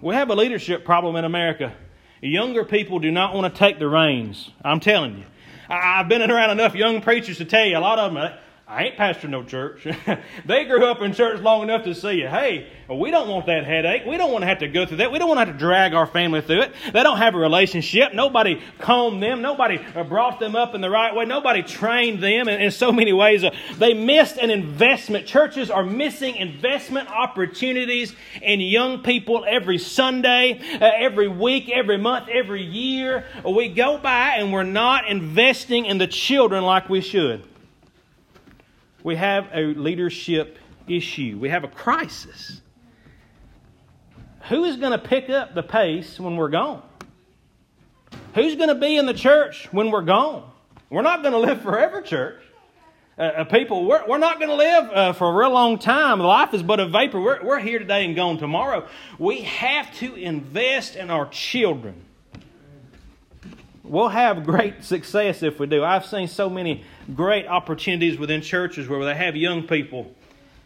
We 0.00 0.14
have 0.14 0.28
a 0.28 0.34
leadership 0.34 0.84
problem 0.84 1.16
in 1.16 1.24
America. 1.24 1.74
Younger 2.20 2.64
people 2.64 2.98
do 2.98 3.10
not 3.10 3.34
want 3.34 3.52
to 3.52 3.58
take 3.58 3.78
the 3.78 3.88
reins. 3.88 4.50
I'm 4.62 4.80
telling 4.80 5.16
you. 5.18 5.24
I've 5.68 6.08
been 6.08 6.28
around 6.30 6.50
enough 6.50 6.74
young 6.74 7.00
preachers 7.00 7.38
to 7.38 7.44
tell 7.44 7.64
you 7.64 7.78
a 7.78 7.80
lot 7.80 7.98
of 7.98 8.12
them 8.12 8.32
I 8.68 8.86
ain't 8.86 8.96
pastoring 8.96 9.30
no 9.30 9.44
church. 9.44 9.86
they 10.44 10.64
grew 10.64 10.84
up 10.86 11.00
in 11.00 11.14
church 11.14 11.40
long 11.40 11.62
enough 11.62 11.84
to 11.84 11.94
see 11.94 12.14
you. 12.14 12.26
Hey, 12.26 12.66
we 12.90 13.12
don't 13.12 13.28
want 13.28 13.46
that 13.46 13.64
headache. 13.64 14.02
We 14.04 14.16
don't 14.16 14.32
want 14.32 14.42
to 14.42 14.48
have 14.48 14.58
to 14.58 14.66
go 14.66 14.84
through 14.84 14.96
that. 14.96 15.12
We 15.12 15.20
don't 15.20 15.28
want 15.28 15.38
to 15.38 15.44
have 15.46 15.54
to 15.54 15.58
drag 15.58 15.94
our 15.94 16.08
family 16.08 16.40
through 16.40 16.62
it. 16.62 16.72
They 16.92 17.04
don't 17.04 17.18
have 17.18 17.36
a 17.36 17.38
relationship. 17.38 18.12
Nobody 18.12 18.60
combed 18.80 19.22
them. 19.22 19.40
Nobody 19.40 19.78
uh, 19.94 20.02
brought 20.02 20.40
them 20.40 20.56
up 20.56 20.74
in 20.74 20.80
the 20.80 20.90
right 20.90 21.14
way. 21.14 21.24
Nobody 21.26 21.62
trained 21.62 22.20
them 22.20 22.48
in, 22.48 22.60
in 22.60 22.72
so 22.72 22.90
many 22.90 23.12
ways. 23.12 23.44
Uh, 23.44 23.54
they 23.78 23.94
missed 23.94 24.36
an 24.36 24.50
investment. 24.50 25.28
Churches 25.28 25.70
are 25.70 25.84
missing 25.84 26.34
investment 26.34 27.08
opportunities 27.08 28.16
in 28.42 28.58
young 28.58 29.04
people 29.04 29.44
every 29.48 29.78
Sunday, 29.78 30.58
uh, 30.80 30.90
every 30.96 31.28
week, 31.28 31.70
every 31.70 31.98
month, 31.98 32.28
every 32.28 32.64
year. 32.64 33.26
We 33.44 33.68
go 33.68 33.96
by 33.96 34.38
and 34.38 34.52
we're 34.52 34.64
not 34.64 35.08
investing 35.08 35.86
in 35.86 35.98
the 35.98 36.08
children 36.08 36.64
like 36.64 36.88
we 36.88 37.00
should 37.00 37.44
we 39.06 39.14
have 39.14 39.48
a 39.54 39.60
leadership 39.66 40.58
issue. 40.88 41.38
We 41.40 41.50
have 41.50 41.62
a 41.62 41.68
crisis. 41.68 42.60
Who 44.48 44.64
is 44.64 44.78
going 44.78 44.90
to 44.90 44.98
pick 44.98 45.30
up 45.30 45.54
the 45.54 45.62
pace 45.62 46.18
when 46.18 46.34
we're 46.34 46.48
gone? 46.48 46.82
Who's 48.34 48.56
going 48.56 48.68
to 48.68 48.74
be 48.74 48.96
in 48.96 49.06
the 49.06 49.14
church 49.14 49.68
when 49.70 49.92
we're 49.92 50.02
gone? 50.02 50.50
We're 50.90 51.02
not 51.02 51.22
going 51.22 51.34
to 51.34 51.38
live 51.38 51.62
forever, 51.62 52.02
church. 52.02 52.42
Uh, 53.16 53.22
uh, 53.22 53.44
people, 53.44 53.86
we're, 53.86 54.04
we're 54.08 54.18
not 54.18 54.40
going 54.40 54.50
to 54.50 54.56
live 54.56 54.90
uh, 54.90 55.12
for 55.12 55.28
a 55.28 55.38
real 55.38 55.52
long 55.52 55.78
time. 55.78 56.18
Life 56.18 56.52
is 56.52 56.64
but 56.64 56.80
a 56.80 56.88
vapor. 56.88 57.20
We're, 57.20 57.44
we're 57.44 57.60
here 57.60 57.78
today 57.78 58.04
and 58.06 58.16
gone 58.16 58.38
tomorrow. 58.38 58.88
We 59.20 59.42
have 59.42 59.94
to 59.98 60.16
invest 60.16 60.96
in 60.96 61.10
our 61.10 61.28
children. 61.28 62.05
We'll 63.88 64.08
have 64.08 64.44
great 64.44 64.82
success 64.82 65.44
if 65.44 65.60
we 65.60 65.66
do. 65.66 65.84
I've 65.84 66.04
seen 66.04 66.26
so 66.26 66.50
many 66.50 66.82
great 67.14 67.46
opportunities 67.46 68.18
within 68.18 68.42
churches 68.42 68.88
where 68.88 69.04
they 69.04 69.14
have 69.14 69.36
young 69.36 69.62
people 69.62 70.12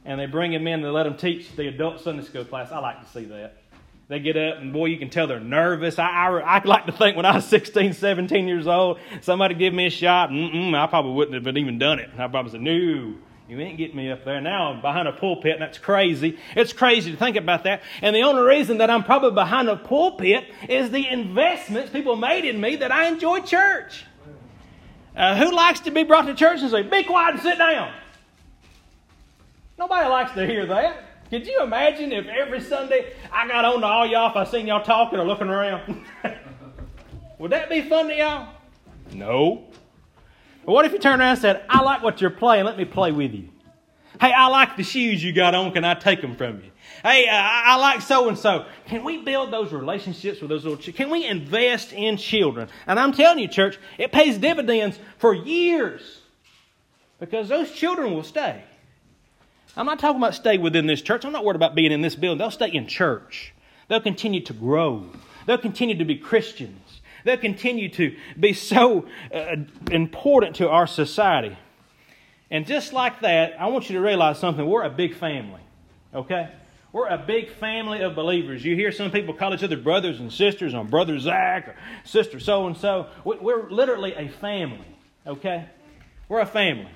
and 0.06 0.18
they 0.18 0.24
bring 0.24 0.52
them 0.52 0.66
in 0.66 0.80
to 0.80 0.90
let 0.90 1.02
them 1.02 1.16
teach 1.16 1.54
the 1.54 1.68
adult 1.68 2.00
Sunday 2.00 2.24
school 2.24 2.46
class. 2.46 2.72
I 2.72 2.78
like 2.78 3.04
to 3.04 3.10
see 3.12 3.26
that. 3.26 3.56
They 4.08 4.20
get 4.20 4.36
up 4.38 4.58
and 4.58 4.72
boy, 4.72 4.86
you 4.86 4.98
can 4.98 5.10
tell 5.10 5.26
they're 5.26 5.38
nervous. 5.38 5.98
I, 5.98 6.08
I, 6.08 6.58
I 6.58 6.64
like 6.64 6.86
to 6.86 6.92
think 6.92 7.16
when 7.16 7.26
I 7.26 7.36
was 7.36 7.44
16, 7.46 7.92
17 7.92 8.48
years 8.48 8.66
old, 8.66 8.98
somebody 9.20 9.54
give 9.54 9.74
me 9.74 9.86
a 9.86 9.90
shot. 9.90 10.30
I 10.32 10.86
probably 10.88 11.12
wouldn't 11.12 11.46
have 11.46 11.56
even 11.56 11.78
done 11.78 11.98
it. 11.98 12.08
I 12.18 12.26
probably 12.26 12.52
said, 12.52 12.62
no. 12.62 13.14
You 13.50 13.58
ain't 13.58 13.78
getting 13.78 13.96
me 13.96 14.12
up 14.12 14.24
there. 14.24 14.40
Now 14.40 14.70
I'm 14.70 14.80
behind 14.80 15.08
a 15.08 15.12
pulpit, 15.12 15.54
and 15.54 15.62
that's 15.62 15.76
crazy. 15.76 16.38
It's 16.54 16.72
crazy 16.72 17.10
to 17.10 17.16
think 17.16 17.34
about 17.34 17.64
that. 17.64 17.82
And 18.00 18.14
the 18.14 18.22
only 18.22 18.42
reason 18.42 18.78
that 18.78 18.90
I'm 18.90 19.02
probably 19.02 19.32
behind 19.32 19.68
a 19.68 19.74
pulpit 19.74 20.44
is 20.68 20.92
the 20.92 21.08
investments 21.08 21.90
people 21.90 22.14
made 22.14 22.44
in 22.44 22.60
me 22.60 22.76
that 22.76 22.92
I 22.92 23.08
enjoy 23.08 23.40
church. 23.40 24.04
Uh, 25.16 25.34
who 25.34 25.50
likes 25.50 25.80
to 25.80 25.90
be 25.90 26.04
brought 26.04 26.26
to 26.26 26.34
church 26.34 26.60
and 26.60 26.70
say, 26.70 26.82
be 26.82 27.02
quiet 27.02 27.34
and 27.34 27.42
sit 27.42 27.58
down? 27.58 27.92
Nobody 29.76 30.08
likes 30.08 30.30
to 30.34 30.46
hear 30.46 30.66
that. 30.66 31.28
Could 31.28 31.44
you 31.44 31.60
imagine 31.60 32.12
if 32.12 32.26
every 32.26 32.60
Sunday 32.60 33.14
I 33.32 33.48
got 33.48 33.64
on 33.64 33.80
to 33.80 33.86
all 33.88 34.06
y'all 34.06 34.30
if 34.30 34.36
I 34.36 34.44
seen 34.44 34.68
y'all 34.68 34.84
talking 34.84 35.18
or 35.18 35.24
looking 35.24 35.48
around? 35.48 36.04
Would 37.40 37.50
that 37.50 37.68
be 37.68 37.82
fun 37.82 38.06
to 38.10 38.16
y'all? 38.16 38.54
No. 39.12 39.64
But 40.64 40.72
what 40.72 40.84
if 40.84 40.92
you 40.92 40.98
turn 40.98 41.20
around 41.20 41.30
and 41.30 41.38
said, 41.38 41.64
I 41.68 41.82
like 41.82 42.02
what 42.02 42.20
you're 42.20 42.30
playing, 42.30 42.64
let 42.64 42.76
me 42.76 42.84
play 42.84 43.12
with 43.12 43.32
you? 43.32 43.48
Hey, 44.20 44.32
I 44.32 44.48
like 44.48 44.76
the 44.76 44.82
shoes 44.82 45.22
you 45.24 45.32
got 45.32 45.54
on, 45.54 45.72
can 45.72 45.84
I 45.84 45.94
take 45.94 46.20
them 46.20 46.36
from 46.36 46.62
you? 46.62 46.70
Hey, 47.02 47.26
uh, 47.26 47.32
I 47.32 47.76
like 47.76 48.02
so 48.02 48.28
and 48.28 48.36
so. 48.36 48.66
Can 48.86 49.04
we 49.04 49.22
build 49.22 49.50
those 49.50 49.72
relationships 49.72 50.40
with 50.40 50.50
those 50.50 50.64
little 50.64 50.76
children? 50.76 50.96
Can 50.96 51.10
we 51.10 51.26
invest 51.26 51.92
in 51.92 52.18
children? 52.18 52.68
And 52.86 53.00
I'm 53.00 53.12
telling 53.12 53.38
you, 53.38 53.48
church, 53.48 53.78
it 53.96 54.12
pays 54.12 54.36
dividends 54.36 54.98
for 55.18 55.32
years 55.32 56.20
because 57.18 57.48
those 57.48 57.72
children 57.72 58.12
will 58.12 58.24
stay. 58.24 58.62
I'm 59.76 59.86
not 59.86 59.98
talking 59.98 60.18
about 60.18 60.34
stay 60.34 60.58
within 60.58 60.86
this 60.86 61.00
church. 61.00 61.24
I'm 61.24 61.32
not 61.32 61.44
worried 61.44 61.56
about 61.56 61.74
being 61.74 61.92
in 61.92 62.02
this 62.02 62.14
building. 62.14 62.38
They'll 62.38 62.50
stay 62.50 62.70
in 62.70 62.86
church. 62.86 63.54
They'll 63.88 64.00
continue 64.00 64.42
to 64.42 64.52
grow. 64.52 65.06
They'll 65.46 65.58
continue 65.58 65.96
to 65.96 66.04
be 66.04 66.16
Christians. 66.16 66.99
They'll 67.24 67.36
continue 67.36 67.88
to 67.90 68.16
be 68.38 68.52
so 68.52 69.06
uh, 69.34 69.56
important 69.90 70.56
to 70.56 70.68
our 70.68 70.86
society. 70.86 71.56
And 72.50 72.66
just 72.66 72.92
like 72.92 73.20
that, 73.20 73.60
I 73.60 73.68
want 73.68 73.88
you 73.88 73.96
to 73.96 74.02
realize 74.04 74.38
something. 74.38 74.66
We're 74.66 74.82
a 74.82 74.90
big 74.90 75.14
family, 75.14 75.60
okay? 76.14 76.50
We're 76.92 77.06
a 77.06 77.18
big 77.18 77.50
family 77.50 78.00
of 78.02 78.16
believers. 78.16 78.64
You 78.64 78.74
hear 78.74 78.90
some 78.90 79.12
people 79.12 79.34
call 79.34 79.54
each 79.54 79.62
other 79.62 79.76
brothers 79.76 80.18
and 80.18 80.32
sisters, 80.32 80.74
on 80.74 80.88
brother 80.88 81.18
Zach 81.20 81.68
or 81.68 81.76
sister 82.04 82.40
so 82.40 82.66
and 82.66 82.76
so. 82.76 83.06
We're 83.24 83.70
literally 83.70 84.14
a 84.14 84.28
family, 84.28 84.86
okay? 85.26 85.66
We're 86.28 86.40
a 86.40 86.46
family. 86.46 86.90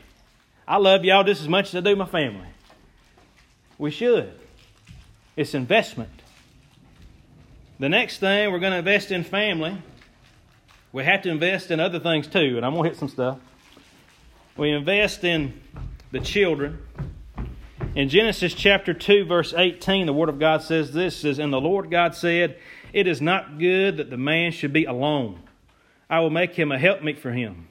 I 0.67 0.79
love 0.79 1.05
y'all 1.05 1.23
just 1.23 1.43
as 1.43 1.49
much 1.49 1.69
as 1.69 1.77
I 1.77 1.81
do 1.81 1.95
my 1.95 2.07
family. 2.07 2.49
We 3.79 3.93
should. 3.93 4.33
It's 5.37 5.55
investment. 5.55 6.11
The 7.79 7.89
next 7.89 8.19
thing 8.19 8.51
we're 8.51 8.61
going 8.61 8.73
to 8.73 8.79
invest 8.79 9.11
in 9.13 9.25
family 9.25 9.77
we 10.95 11.03
have 11.03 11.23
to 11.23 11.29
invest 11.29 11.73
in 11.73 11.81
other 11.81 11.99
things 11.99 12.29
too, 12.29 12.55
and 12.57 12.65
I'm 12.65 12.73
going 12.73 12.85
to 12.85 12.91
hit 12.91 12.97
some 12.97 13.09
stuff. 13.09 13.41
We 14.57 14.71
invest 14.71 15.25
in 15.25 15.61
the 16.13 16.21
children. 16.21 16.79
In 17.97 18.09
Genesis 18.09 18.55
chapter 18.55 18.95
2, 18.95 19.25
verse 19.25 19.53
18, 19.57 20.07
the 20.07 20.13
Word 20.13 20.29
of 20.29 20.39
God 20.39 20.63
says 20.63 20.93
this 20.93 21.17
says, 21.17 21.41
And 21.41 21.53
the 21.53 21.61
Lord 21.61 21.91
God 21.91 22.15
said, 22.15 22.59
It 22.93 23.09
is 23.09 23.21
not 23.21 23.59
good 23.59 23.97
that 23.97 24.09
the 24.09 24.17
man 24.17 24.53
should 24.53 24.73
be 24.73 24.85
alone. 24.85 25.41
I 26.09 26.21
will 26.21 26.31
make 26.31 26.55
him 26.55 26.71
a 26.71 26.79
helpmeet 26.79 27.19
for 27.19 27.33
him. 27.33 27.67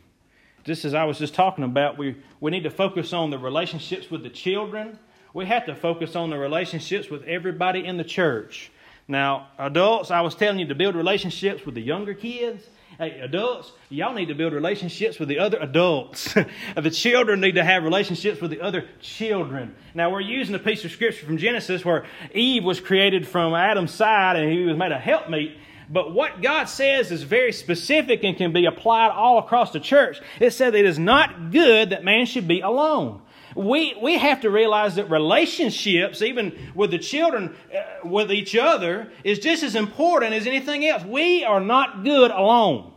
Just 0.66 0.84
as 0.84 0.94
I 0.94 1.06
was 1.06 1.18
just 1.18 1.34
talking 1.34 1.64
about, 1.64 1.98
we, 1.98 2.18
we 2.42 2.52
need 2.52 2.64
to 2.64 2.70
focus 2.70 3.14
on 3.14 3.30
the 3.30 3.38
relationships 3.38 4.12
with 4.12 4.24
the 4.24 4.30
children. 4.30 5.00
We 5.34 5.46
have 5.46 5.66
to 5.68 5.76
focus 5.76 6.18
on 6.18 6.30
the 6.30 6.38
relationships 6.38 7.10
with 7.10 7.24
everybody 7.24 7.86
in 7.86 7.96
the 7.96 8.04
church. 8.04 8.70
Now, 9.08 9.48
adults, 9.58 10.12
I 10.12 10.20
was 10.20 10.36
telling 10.36 10.60
you 10.60 10.68
to 10.68 10.76
build 10.76 10.96
relationships 10.96 11.66
with 11.66 11.76
the 11.76 11.82
younger 11.82 12.14
kids 12.14 12.66
Hey, 13.00 13.20
adults, 13.22 13.72
y'all 13.90 14.14
need 14.14 14.28
to 14.28 14.36
build 14.36 14.54
relationships 14.54 15.18
with 15.18 15.28
the 15.28 15.40
other 15.40 15.58
adults. 15.60 16.36
the 16.78 16.92
children 16.92 17.42
need 17.42 17.56
to 17.56 17.64
have 17.64 17.84
relationships 17.84 18.40
with 18.40 18.52
the 18.52 18.62
other 18.62 18.88
children. 19.02 19.74
Now, 19.96 20.12
we're 20.12 20.22
using 20.22 20.54
a 20.54 20.60
piece 20.60 20.86
of 20.86 20.92
scripture 20.92 21.26
from 21.26 21.38
Genesis 21.38 21.84
where 21.84 22.06
Eve 22.36 22.64
was 22.64 22.80
created 22.80 23.28
from 23.28 23.56
Adam's 23.56 23.92
side 23.92 24.36
and 24.36 24.52
he 24.52 24.64
was 24.64 24.78
made 24.78 24.92
a 24.92 25.00
helpmeet. 25.00 25.58
But 25.90 26.14
what 26.14 26.44
God 26.44 26.66
says 26.66 27.12
is 27.12 27.24
very 27.24 27.52
specific 27.52 28.24
and 28.24 28.38
can 28.38 28.54
be 28.54 28.68
applied 28.68 29.10
all 29.10 29.40
across 29.40 29.72
the 29.72 29.80
church. 29.80 30.22
It 30.40 30.52
said 30.52 30.76
it 30.76 30.86
is 30.86 31.00
not 31.00 31.50
good 31.50 31.90
that 31.90 32.04
man 32.04 32.28
should 32.28 32.48
be 32.48 32.62
alone 32.62 33.24
we, 33.56 33.96
we 34.02 34.18
have 34.18 34.42
to 34.42 34.50
realize 34.50 34.96
that 34.96 35.10
relationships, 35.10 36.22
even 36.22 36.58
with 36.76 36.92
the 36.92 37.00
children, 37.00 37.56
uh, 37.74 38.08
with 38.08 38.32
each 38.32 38.56
other, 38.56 39.12
is 39.24 39.40
just 39.40 39.64
as 39.64 39.76
important 39.76 40.34
as 40.34 40.48
anything 40.48 40.86
else. 40.86 41.04
We 41.04 41.44
are 41.44 41.60
not 41.60 42.04
good 42.04 42.32
alone. 42.32 42.94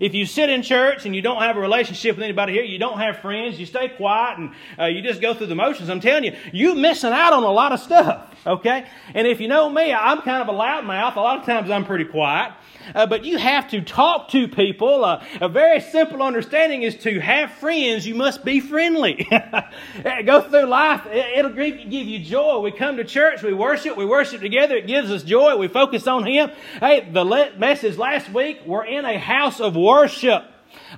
If 0.00 0.14
you 0.14 0.26
sit 0.26 0.50
in 0.50 0.62
church 0.62 1.06
and 1.06 1.14
you 1.14 1.22
don't 1.22 1.40
have 1.42 1.56
a 1.56 1.60
relationship 1.60 2.16
with 2.16 2.24
anybody 2.24 2.54
here, 2.54 2.64
you 2.64 2.78
don't 2.78 2.98
have 2.98 3.18
friends, 3.18 3.60
you 3.60 3.66
stay 3.66 3.88
quiet 3.88 4.38
and 4.38 4.50
uh, 4.76 4.86
you 4.86 5.00
just 5.00 5.20
go 5.20 5.32
through 5.32 5.46
the 5.46 5.54
motions, 5.54 5.88
I'm 5.88 6.00
telling 6.00 6.24
you, 6.24 6.34
you're 6.52 6.74
missing 6.74 7.12
out 7.12 7.32
on 7.32 7.44
a 7.44 7.50
lot 7.52 7.70
of 7.70 7.78
stuff, 7.78 8.34
okay? 8.44 8.84
And 9.14 9.28
if 9.28 9.40
you 9.40 9.46
know 9.46 9.68
me, 9.68 9.92
I'm 9.92 10.22
kind 10.22 10.42
of 10.42 10.48
a 10.48 10.58
loudmouth. 10.58 11.14
A 11.14 11.20
lot 11.20 11.38
of 11.38 11.46
times 11.46 11.70
I'm 11.70 11.84
pretty 11.84 12.06
quiet. 12.06 12.52
Uh, 12.94 13.06
but 13.06 13.24
you 13.24 13.38
have 13.38 13.68
to 13.70 13.80
talk 13.80 14.28
to 14.28 14.48
people. 14.48 15.04
Uh, 15.04 15.24
a 15.40 15.48
very 15.48 15.80
simple 15.80 16.22
understanding 16.22 16.82
is 16.82 16.96
to 16.96 17.20
have 17.20 17.52
friends, 17.52 18.06
you 18.06 18.14
must 18.14 18.44
be 18.44 18.60
friendly. 18.60 19.28
Go 20.24 20.40
through 20.42 20.66
life, 20.66 21.06
it'll 21.06 21.52
give 21.52 21.90
you 21.90 22.18
joy. 22.18 22.58
We 22.60 22.72
come 22.72 22.96
to 22.96 23.04
church, 23.04 23.42
we 23.42 23.52
worship, 23.52 23.96
we 23.96 24.04
worship 24.04 24.40
together, 24.40 24.76
it 24.76 24.86
gives 24.86 25.10
us 25.10 25.22
joy, 25.22 25.56
we 25.56 25.68
focus 25.68 26.06
on 26.06 26.26
Him. 26.26 26.50
Hey, 26.80 27.08
the 27.10 27.24
message 27.56 27.96
last 27.96 28.30
week, 28.30 28.60
we're 28.66 28.84
in 28.84 29.04
a 29.04 29.18
house 29.18 29.60
of 29.60 29.76
worship. 29.76 30.44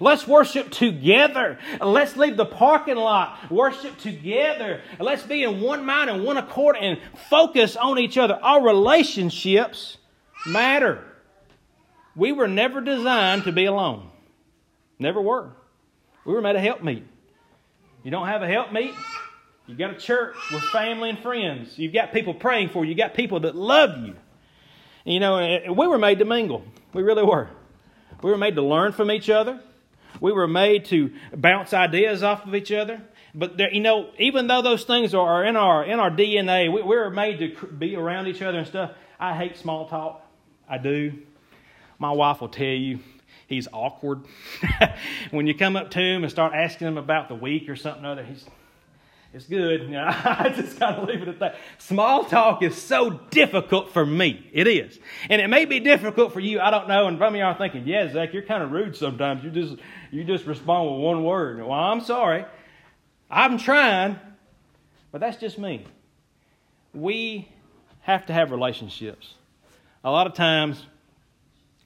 Let's 0.01 0.27
worship 0.27 0.71
together. 0.71 1.59
Let's 1.81 2.17
leave 2.17 2.37
the 2.37 2.47
parking 2.47 2.97
lot. 2.97 3.51
Worship 3.51 3.99
together. 3.99 4.81
Let's 4.99 5.23
be 5.23 5.43
in 5.43 5.61
one 5.61 5.85
mind 5.85 6.11
and 6.11 6.25
one 6.25 6.37
accord 6.37 6.77
and 6.77 6.99
focus 7.31 7.77
on 7.77 7.99
each 7.99 8.19
other. 8.19 8.35
Our 8.35 8.65
relationships 8.65 9.99
matter. 10.47 11.05
We 12.17 12.33
were 12.33 12.49
never 12.49 12.81
designed 12.81 13.45
to 13.45 13.53
be 13.53 13.65
alone. 13.65 14.11
Never 14.99 15.21
were. 15.21 15.51
We 16.25 16.33
were 16.33 16.41
made 16.41 16.57
a 16.57 16.61
helpmeet. 16.61 17.05
You 18.03 18.11
don't 18.11 18.29
have 18.29 18.43
a 18.43 18.47
helpmeet, 18.47 18.95
you 19.67 19.75
got 19.77 19.91
a 19.93 19.99
church 19.99 20.37
with 20.53 20.63
family 20.65 21.09
and 21.11 21.19
friends. 21.19 21.79
You've 21.79 21.95
got 21.95 22.13
people 22.13 22.35
praying 22.35 22.69
for 22.69 22.85
you. 22.85 22.91
You 22.91 22.97
got 22.97 23.15
people 23.15 23.41
that 23.41 23.57
love 23.57 24.05
you. 24.05 24.15
You 25.07 25.21
know, 25.21 25.39
eh, 25.39 25.61
eh, 25.65 25.71
we 25.71 25.87
were 25.87 25.99
made 25.99 26.19
to 26.19 26.27
mingle. 26.27 26.65
We 26.93 27.03
really 27.03 27.25
were. 27.25 27.49
We 28.23 28.31
were 28.31 28.37
made 28.37 28.57
to 28.57 28.63
learn 28.63 28.93
from 28.93 29.11
each 29.11 29.31
other. 29.31 29.61
We 30.21 30.33
were 30.33 30.47
made 30.47 30.85
to 30.87 31.13
bounce 31.35 31.73
ideas 31.73 32.23
off 32.23 32.47
of 32.47 32.55
each 32.55 32.73
other. 32.73 33.03
But 33.35 33.57
there, 33.57 33.73
you 33.73 33.81
know, 33.81 34.11
even 34.19 34.47
though 34.47 34.63
those 34.63 34.85
things 34.85 35.15
are 35.15 35.45
in 35.45 35.57
our 35.57 35.83
in 35.85 35.99
our 35.99 36.11
DNA, 36.11 36.73
we, 36.73 36.83
we're 36.83 37.11
made 37.11 37.39
to 37.39 37.67
be 37.67 37.97
around 37.97 38.29
each 38.29 38.43
other 38.43 38.59
and 38.59 38.67
stuff. 38.67 38.93
I 39.19 39.35
hate 39.35 39.57
small 39.57 39.89
talk. 39.89 40.25
I 40.69 40.79
do. 40.79 41.15
My 41.99 42.13
wife 42.13 42.41
will 42.41 42.49
tell 42.49 42.67
you 42.67 43.01
he's 43.47 43.69
awkward. 43.73 44.25
when 45.31 45.47
you 45.47 45.55
come 45.55 45.77
up 45.77 45.91
to 45.93 46.01
him 46.01 46.23
and 46.25 46.31
start 46.31 46.53
asking 46.55 46.89
him 46.89 46.99
about 46.99 47.29
the 47.29 47.35
week 47.35 47.69
or 47.69 47.77
something 47.77 48.05
other, 48.05 48.25
he's, 48.25 48.45
It's 49.33 49.47
good. 49.47 49.83
You 49.83 49.89
know, 49.93 50.07
I 50.07 50.53
just 50.55 50.81
of 50.81 51.09
leave 51.09 51.23
it 51.23 51.29
at 51.29 51.39
that. 51.41 51.57
Small 51.79 52.25
talk 52.25 52.63
is 52.63 52.81
so 52.81 53.11
difficult 53.31 53.93
for 53.93 54.05
me. 54.05 54.49
It 54.53 54.67
is. 54.67 54.99
And 55.29 55.41
it 55.41 55.49
may 55.49 55.65
be 55.65 55.81
difficult 55.81 56.33
for 56.33 56.41
you. 56.41 56.61
I 56.61 56.71
don't 56.71 56.89
know. 56.89 57.07
And 57.07 57.19
some 57.19 57.35
of 57.35 57.39
y'all 57.39 57.55
are 57.55 57.59
thinking, 57.59 57.87
yeah, 57.87 58.13
Zach, 58.13 58.33
you're 58.33 58.43
kind 58.43 58.63
of 58.63 58.73
rude 58.73 58.97
sometimes. 58.97 59.45
You 59.45 59.51
just, 59.51 59.77
you 60.11 60.25
just 60.25 60.47
respond 60.47 60.91
with 60.91 61.01
one 61.01 61.25
word. 61.25 61.59
Well, 61.61 61.73
I'm 61.73 62.01
sorry. 62.01 62.45
I'm 63.31 63.59
trying. 63.59 64.19
But 65.11 65.21
that's 65.21 65.37
just 65.37 65.59
me. 65.59 65.87
We 66.93 67.49
have 68.01 68.27
to 68.27 68.33
have 68.33 68.51
relationships. 68.51 69.35
A 70.05 70.11
lot 70.11 70.27
of 70.27 70.35
times, 70.35 70.85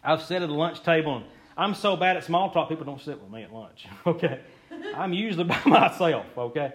I've 0.02 0.22
sat 0.22 0.42
at 0.42 0.48
the 0.48 0.54
lunch 0.54 0.82
table 0.82 1.16
and 1.16 1.24
I'm 1.56 1.74
so 1.74 1.96
bad 1.96 2.16
at 2.16 2.24
small 2.24 2.50
talk, 2.50 2.68
people 2.68 2.84
don't 2.84 3.00
sit 3.00 3.20
with 3.20 3.30
me 3.30 3.42
at 3.42 3.52
lunch. 3.52 3.86
Okay? 4.06 4.40
I'm 4.94 5.12
usually 5.12 5.44
by 5.44 5.60
myself. 5.66 6.26
Okay? 6.36 6.72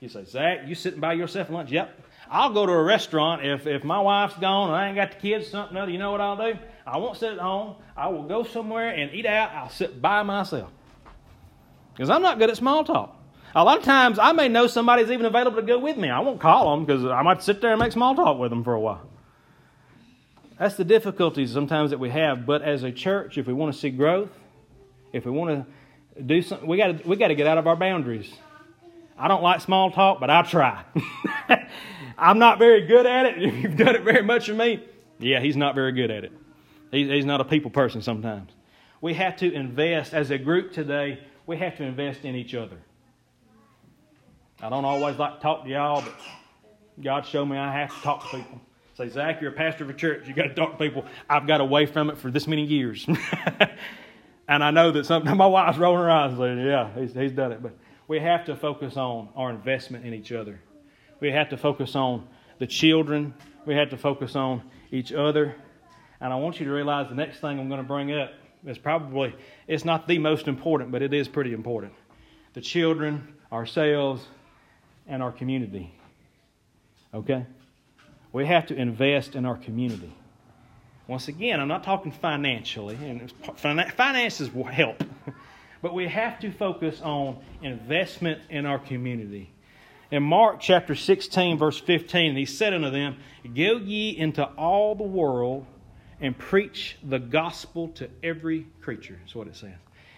You 0.00 0.08
say, 0.08 0.24
Zach, 0.24 0.66
you 0.66 0.74
sitting 0.74 1.00
by 1.00 1.12
yourself 1.12 1.48
at 1.48 1.52
lunch? 1.52 1.70
Yep. 1.70 2.02
I'll 2.30 2.50
go 2.50 2.66
to 2.66 2.72
a 2.72 2.82
restaurant 2.82 3.44
if, 3.44 3.66
if 3.66 3.84
my 3.84 4.00
wife's 4.00 4.36
gone 4.38 4.68
and 4.68 4.76
I 4.76 4.88
ain't 4.88 4.96
got 4.96 5.12
the 5.12 5.18
kids, 5.18 5.46
or 5.46 5.50
something 5.50 5.76
other. 5.76 5.90
You 5.90 5.98
know 5.98 6.10
what 6.10 6.20
I'll 6.20 6.36
do? 6.36 6.58
I 6.86 6.98
won't 6.98 7.16
sit 7.16 7.32
at 7.32 7.38
home. 7.38 7.76
I 7.96 8.08
will 8.08 8.24
go 8.24 8.44
somewhere 8.44 8.90
and 8.90 9.14
eat 9.14 9.26
out. 9.26 9.52
I'll 9.52 9.70
sit 9.70 10.02
by 10.02 10.22
myself. 10.22 10.70
Because 11.94 12.10
I'm 12.10 12.22
not 12.22 12.38
good 12.38 12.50
at 12.50 12.56
small 12.56 12.82
talk. 12.84 13.16
A 13.54 13.62
lot 13.62 13.78
of 13.78 13.84
times 13.84 14.18
I 14.18 14.32
may 14.32 14.48
know 14.48 14.66
somebody's 14.66 15.10
even 15.10 15.26
available 15.26 15.56
to 15.56 15.66
go 15.66 15.78
with 15.78 15.96
me. 15.96 16.10
I 16.10 16.20
won't 16.20 16.40
call 16.40 16.74
them 16.74 16.84
because 16.84 17.04
I 17.04 17.22
might 17.22 17.42
sit 17.42 17.60
there 17.60 17.70
and 17.70 17.78
make 17.78 17.92
small 17.92 18.16
talk 18.16 18.38
with 18.38 18.50
them 18.50 18.64
for 18.64 18.74
a 18.74 18.80
while. 18.80 19.08
That's 20.58 20.76
the 20.76 20.84
difficulties 20.84 21.52
sometimes 21.52 21.90
that 21.90 21.98
we 21.98 22.10
have. 22.10 22.46
But 22.46 22.62
as 22.62 22.82
a 22.82 22.92
church, 22.92 23.38
if 23.38 23.46
we 23.46 23.52
want 23.52 23.74
to 23.74 23.78
see 23.78 23.90
growth, 23.90 24.30
if 25.12 25.24
we 25.24 25.30
want 25.30 25.66
to 26.16 26.22
do 26.22 26.42
something, 26.42 26.68
we 26.68 26.76
got 26.76 26.98
to 26.98 27.08
we 27.08 27.16
got 27.16 27.28
to 27.28 27.34
get 27.34 27.46
out 27.46 27.58
of 27.58 27.66
our 27.66 27.76
boundaries. 27.76 28.32
I 29.18 29.28
don't 29.28 29.42
like 29.42 29.60
small 29.60 29.90
talk, 29.90 30.20
but 30.20 30.30
I 30.30 30.42
try. 30.42 30.84
I'm 32.18 32.38
not 32.38 32.58
very 32.58 32.86
good 32.86 33.06
at 33.06 33.26
it. 33.26 33.38
You've 33.54 33.76
done 33.76 33.94
it 33.94 34.02
very 34.02 34.22
much 34.22 34.48
with 34.48 34.56
me, 34.56 34.84
yeah, 35.18 35.40
he's 35.40 35.56
not 35.56 35.74
very 35.74 35.92
good 35.92 36.10
at 36.10 36.24
it. 36.24 36.32
he's 36.90 37.24
not 37.24 37.40
a 37.40 37.44
people 37.44 37.70
person 37.70 38.02
sometimes. 38.02 38.50
We 39.00 39.14
have 39.14 39.36
to 39.36 39.52
invest 39.52 40.14
as 40.14 40.30
a 40.30 40.38
group 40.38 40.72
today. 40.72 41.20
We 41.46 41.56
have 41.58 41.76
to 41.76 41.84
invest 41.84 42.24
in 42.24 42.34
each 42.34 42.54
other. 42.54 42.78
I 44.60 44.68
don't 44.68 44.84
always 44.84 45.18
like 45.18 45.36
to 45.36 45.40
talk 45.40 45.64
to 45.64 45.70
y'all, 45.70 46.00
but 46.00 46.14
God 47.02 47.26
showed 47.26 47.46
me 47.46 47.56
I 47.56 47.72
have 47.72 47.94
to 47.94 48.02
talk 48.02 48.22
to 48.30 48.36
people. 48.36 48.60
Say, 48.96 49.08
Zach, 49.08 49.40
you're 49.40 49.50
a 49.50 49.54
pastor 49.54 49.82
of 49.84 49.90
a 49.90 49.94
church. 49.94 50.28
You 50.28 50.34
got 50.34 50.44
to 50.44 50.54
talk 50.54 50.72
to 50.72 50.78
people. 50.78 51.04
I've 51.28 51.48
got 51.48 51.60
away 51.60 51.86
from 51.86 52.10
it 52.10 52.18
for 52.18 52.30
this 52.30 52.46
many 52.46 52.64
years. 52.64 53.04
and 54.48 54.62
I 54.62 54.70
know 54.70 54.92
that 54.92 55.06
some, 55.06 55.24
my 55.36 55.46
wife's 55.46 55.78
rolling 55.78 56.02
her 56.02 56.10
eyes 56.10 56.36
saying, 56.36 56.58
yeah, 56.58 56.90
he's, 56.94 57.12
he's 57.12 57.32
done 57.32 57.50
it. 57.50 57.60
But 57.60 57.76
we 58.06 58.20
have 58.20 58.44
to 58.46 58.54
focus 58.54 58.96
on 58.96 59.30
our 59.34 59.50
investment 59.50 60.04
in 60.04 60.14
each 60.14 60.30
other. 60.30 60.60
We 61.18 61.32
have 61.32 61.48
to 61.48 61.56
focus 61.56 61.96
on 61.96 62.28
the 62.60 62.68
children. 62.68 63.34
We 63.66 63.74
have 63.74 63.90
to 63.90 63.96
focus 63.96 64.36
on 64.36 64.62
each 64.92 65.12
other. 65.12 65.56
And 66.20 66.32
I 66.32 66.36
want 66.36 66.60
you 66.60 66.66
to 66.66 66.72
realize 66.72 67.08
the 67.08 67.16
next 67.16 67.40
thing 67.40 67.58
I'm 67.58 67.68
going 67.68 67.82
to 67.82 67.86
bring 67.86 68.12
up 68.12 68.30
is 68.64 68.78
probably, 68.78 69.34
it's 69.66 69.84
not 69.84 70.06
the 70.06 70.18
most 70.18 70.46
important, 70.46 70.92
but 70.92 71.02
it 71.02 71.12
is 71.12 71.26
pretty 71.26 71.52
important. 71.52 71.92
The 72.52 72.60
children, 72.60 73.34
ourselves, 73.50 74.24
and 75.08 75.20
our 75.20 75.32
community. 75.32 75.92
Okay? 77.12 77.44
We 78.34 78.46
have 78.46 78.66
to 78.66 78.74
invest 78.74 79.36
in 79.36 79.46
our 79.46 79.56
community. 79.56 80.12
Once 81.06 81.28
again, 81.28 81.60
I'm 81.60 81.68
not 81.68 81.84
talking 81.84 82.10
financially, 82.10 82.96
and 82.96 83.32
finances 83.92 84.52
will 84.52 84.64
help, 84.64 85.04
but 85.82 85.94
we 85.94 86.08
have 86.08 86.40
to 86.40 86.50
focus 86.50 87.00
on 87.00 87.38
investment 87.62 88.40
in 88.50 88.66
our 88.66 88.80
community. 88.80 89.52
In 90.10 90.24
Mark 90.24 90.58
chapter 90.58 90.96
16, 90.96 91.58
verse 91.58 91.78
15, 91.78 92.34
he 92.34 92.44
said 92.44 92.74
unto 92.74 92.90
them, 92.90 93.18
Go 93.44 93.76
ye 93.76 94.10
into 94.10 94.42
all 94.42 94.96
the 94.96 95.04
world 95.04 95.64
and 96.20 96.36
preach 96.36 96.96
the 97.04 97.20
gospel 97.20 97.88
to 97.90 98.10
every 98.24 98.66
creature. 98.80 99.16
That's 99.20 99.36
what 99.36 99.46
it 99.46 99.54
says. 99.54 99.74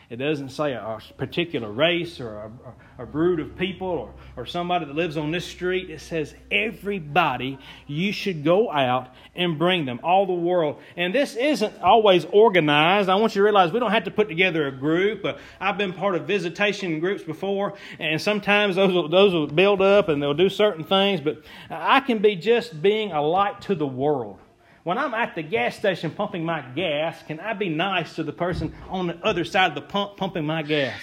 It 0.08 0.16
doesn't 0.16 0.50
say 0.50 0.72
a, 0.72 1.00
particular 1.16 1.72
race 1.72 2.20
or 2.20 2.50
a, 2.98 3.02
a, 3.02 3.06
brood 3.06 3.40
of 3.40 3.56
people 3.56 3.88
or, 3.88 4.14
or 4.36 4.46
somebody 4.46 4.84
that 4.84 4.94
lives 4.94 5.16
on 5.16 5.32
this 5.32 5.44
street. 5.44 5.90
It 5.90 6.00
says 6.00 6.32
everybody, 6.48 7.58
you 7.88 8.12
should 8.12 8.44
go 8.44 8.70
out 8.70 9.08
and 9.34 9.58
bring 9.58 9.84
them, 9.84 9.98
all 10.04 10.24
the 10.24 10.32
world. 10.32 10.78
And 10.96 11.12
this 11.12 11.34
isn't 11.34 11.82
always 11.82 12.24
organized. 12.26 13.08
I 13.08 13.16
want 13.16 13.34
you 13.34 13.40
to 13.40 13.44
realize 13.44 13.72
we 13.72 13.80
don't 13.80 13.90
have 13.90 14.04
to 14.04 14.12
put 14.12 14.28
together 14.28 14.68
a 14.68 14.72
group. 14.72 15.24
Uh, 15.24 15.34
I've 15.58 15.76
been 15.76 15.92
part 15.92 16.14
of 16.14 16.24
visitation 16.24 17.00
groups 17.00 17.24
before, 17.24 17.74
and 17.98 18.22
sometimes 18.22 18.76
those 18.76 18.92
will, 18.92 19.08
those 19.08 19.32
will 19.32 19.48
build 19.48 19.82
up 19.82 20.08
and 20.08 20.22
they'll 20.22 20.34
do 20.34 20.48
certain 20.48 20.84
things, 20.84 21.20
but 21.20 21.42
I 21.68 21.98
can 21.98 22.18
be 22.18 22.36
just 22.36 22.80
being 22.80 23.10
a 23.10 23.20
light 23.20 23.60
to 23.62 23.74
the 23.74 23.88
world. 23.88 24.38
When 24.86 24.98
I'm 24.98 25.14
at 25.14 25.34
the 25.34 25.42
gas 25.42 25.74
station 25.74 26.12
pumping 26.12 26.44
my 26.44 26.60
gas, 26.60 27.20
can 27.24 27.40
I 27.40 27.54
be 27.54 27.68
nice 27.68 28.14
to 28.14 28.22
the 28.22 28.32
person 28.32 28.72
on 28.88 29.08
the 29.08 29.16
other 29.26 29.42
side 29.44 29.70
of 29.70 29.74
the 29.74 29.80
pump 29.80 30.16
pumping 30.16 30.44
my 30.44 30.62
gas? 30.62 30.96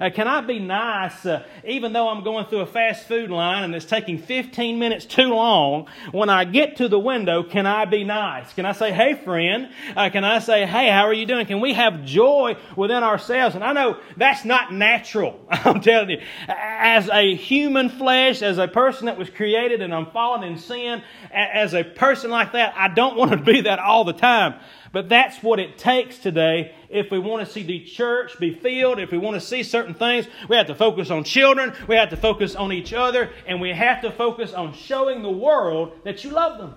Uh, 0.00 0.10
can 0.10 0.28
I 0.28 0.40
be 0.40 0.58
nice 0.58 1.24
uh, 1.24 1.44
even 1.64 1.92
though 1.92 2.08
I'm 2.08 2.24
going 2.24 2.46
through 2.46 2.60
a 2.60 2.66
fast 2.66 3.06
food 3.06 3.30
line 3.30 3.64
and 3.64 3.74
it's 3.74 3.84
taking 3.84 4.18
15 4.18 4.78
minutes 4.78 5.04
too 5.04 5.28
long? 5.34 5.88
When 6.12 6.28
I 6.28 6.44
get 6.44 6.76
to 6.76 6.88
the 6.88 6.98
window, 6.98 7.42
can 7.42 7.66
I 7.66 7.84
be 7.84 8.04
nice? 8.04 8.52
Can 8.52 8.66
I 8.66 8.72
say, 8.72 8.92
hey, 8.92 9.14
friend? 9.14 9.70
Uh, 9.96 10.10
can 10.10 10.24
I 10.24 10.38
say, 10.38 10.66
hey, 10.66 10.88
how 10.88 11.06
are 11.06 11.12
you 11.12 11.26
doing? 11.26 11.46
Can 11.46 11.60
we 11.60 11.74
have 11.74 12.04
joy 12.04 12.56
within 12.76 13.02
ourselves? 13.02 13.54
And 13.54 13.64
I 13.64 13.72
know 13.72 13.98
that's 14.16 14.44
not 14.44 14.72
natural. 14.72 15.40
I'm 15.50 15.80
telling 15.80 16.10
you. 16.10 16.20
As 16.48 17.08
a 17.08 17.34
human 17.34 17.88
flesh, 17.88 18.42
as 18.42 18.58
a 18.58 18.68
person 18.68 19.06
that 19.06 19.18
was 19.18 19.30
created 19.30 19.82
and 19.82 19.94
I'm 19.94 20.06
fallen 20.06 20.42
in 20.44 20.58
sin, 20.58 21.02
as 21.32 21.74
a 21.74 21.84
person 21.84 22.30
like 22.30 22.52
that, 22.52 22.74
I 22.76 22.88
don't 22.88 23.16
want 23.16 23.30
to 23.32 23.36
be 23.36 23.62
that 23.62 23.78
all 23.78 24.04
the 24.04 24.12
time. 24.12 24.54
But 24.94 25.08
that's 25.08 25.42
what 25.42 25.58
it 25.58 25.76
takes 25.76 26.18
today 26.18 26.72
if 26.88 27.10
we 27.10 27.18
want 27.18 27.44
to 27.44 27.52
see 27.52 27.64
the 27.64 27.80
church 27.80 28.38
be 28.38 28.54
filled, 28.54 29.00
if 29.00 29.10
we 29.10 29.18
want 29.18 29.34
to 29.34 29.40
see 29.40 29.64
certain 29.64 29.92
things. 29.92 30.28
We 30.48 30.54
have 30.54 30.68
to 30.68 30.74
focus 30.76 31.10
on 31.10 31.24
children, 31.24 31.74
we 31.88 31.96
have 31.96 32.10
to 32.10 32.16
focus 32.16 32.54
on 32.54 32.72
each 32.72 32.92
other, 32.92 33.30
and 33.48 33.60
we 33.60 33.70
have 33.70 34.02
to 34.02 34.12
focus 34.12 34.52
on 34.52 34.72
showing 34.72 35.22
the 35.22 35.30
world 35.32 35.98
that 36.04 36.22
you 36.22 36.30
love 36.30 36.58
them. 36.58 36.76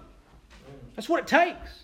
That's 0.95 1.08
what 1.08 1.19
it 1.19 1.27
takes. 1.27 1.84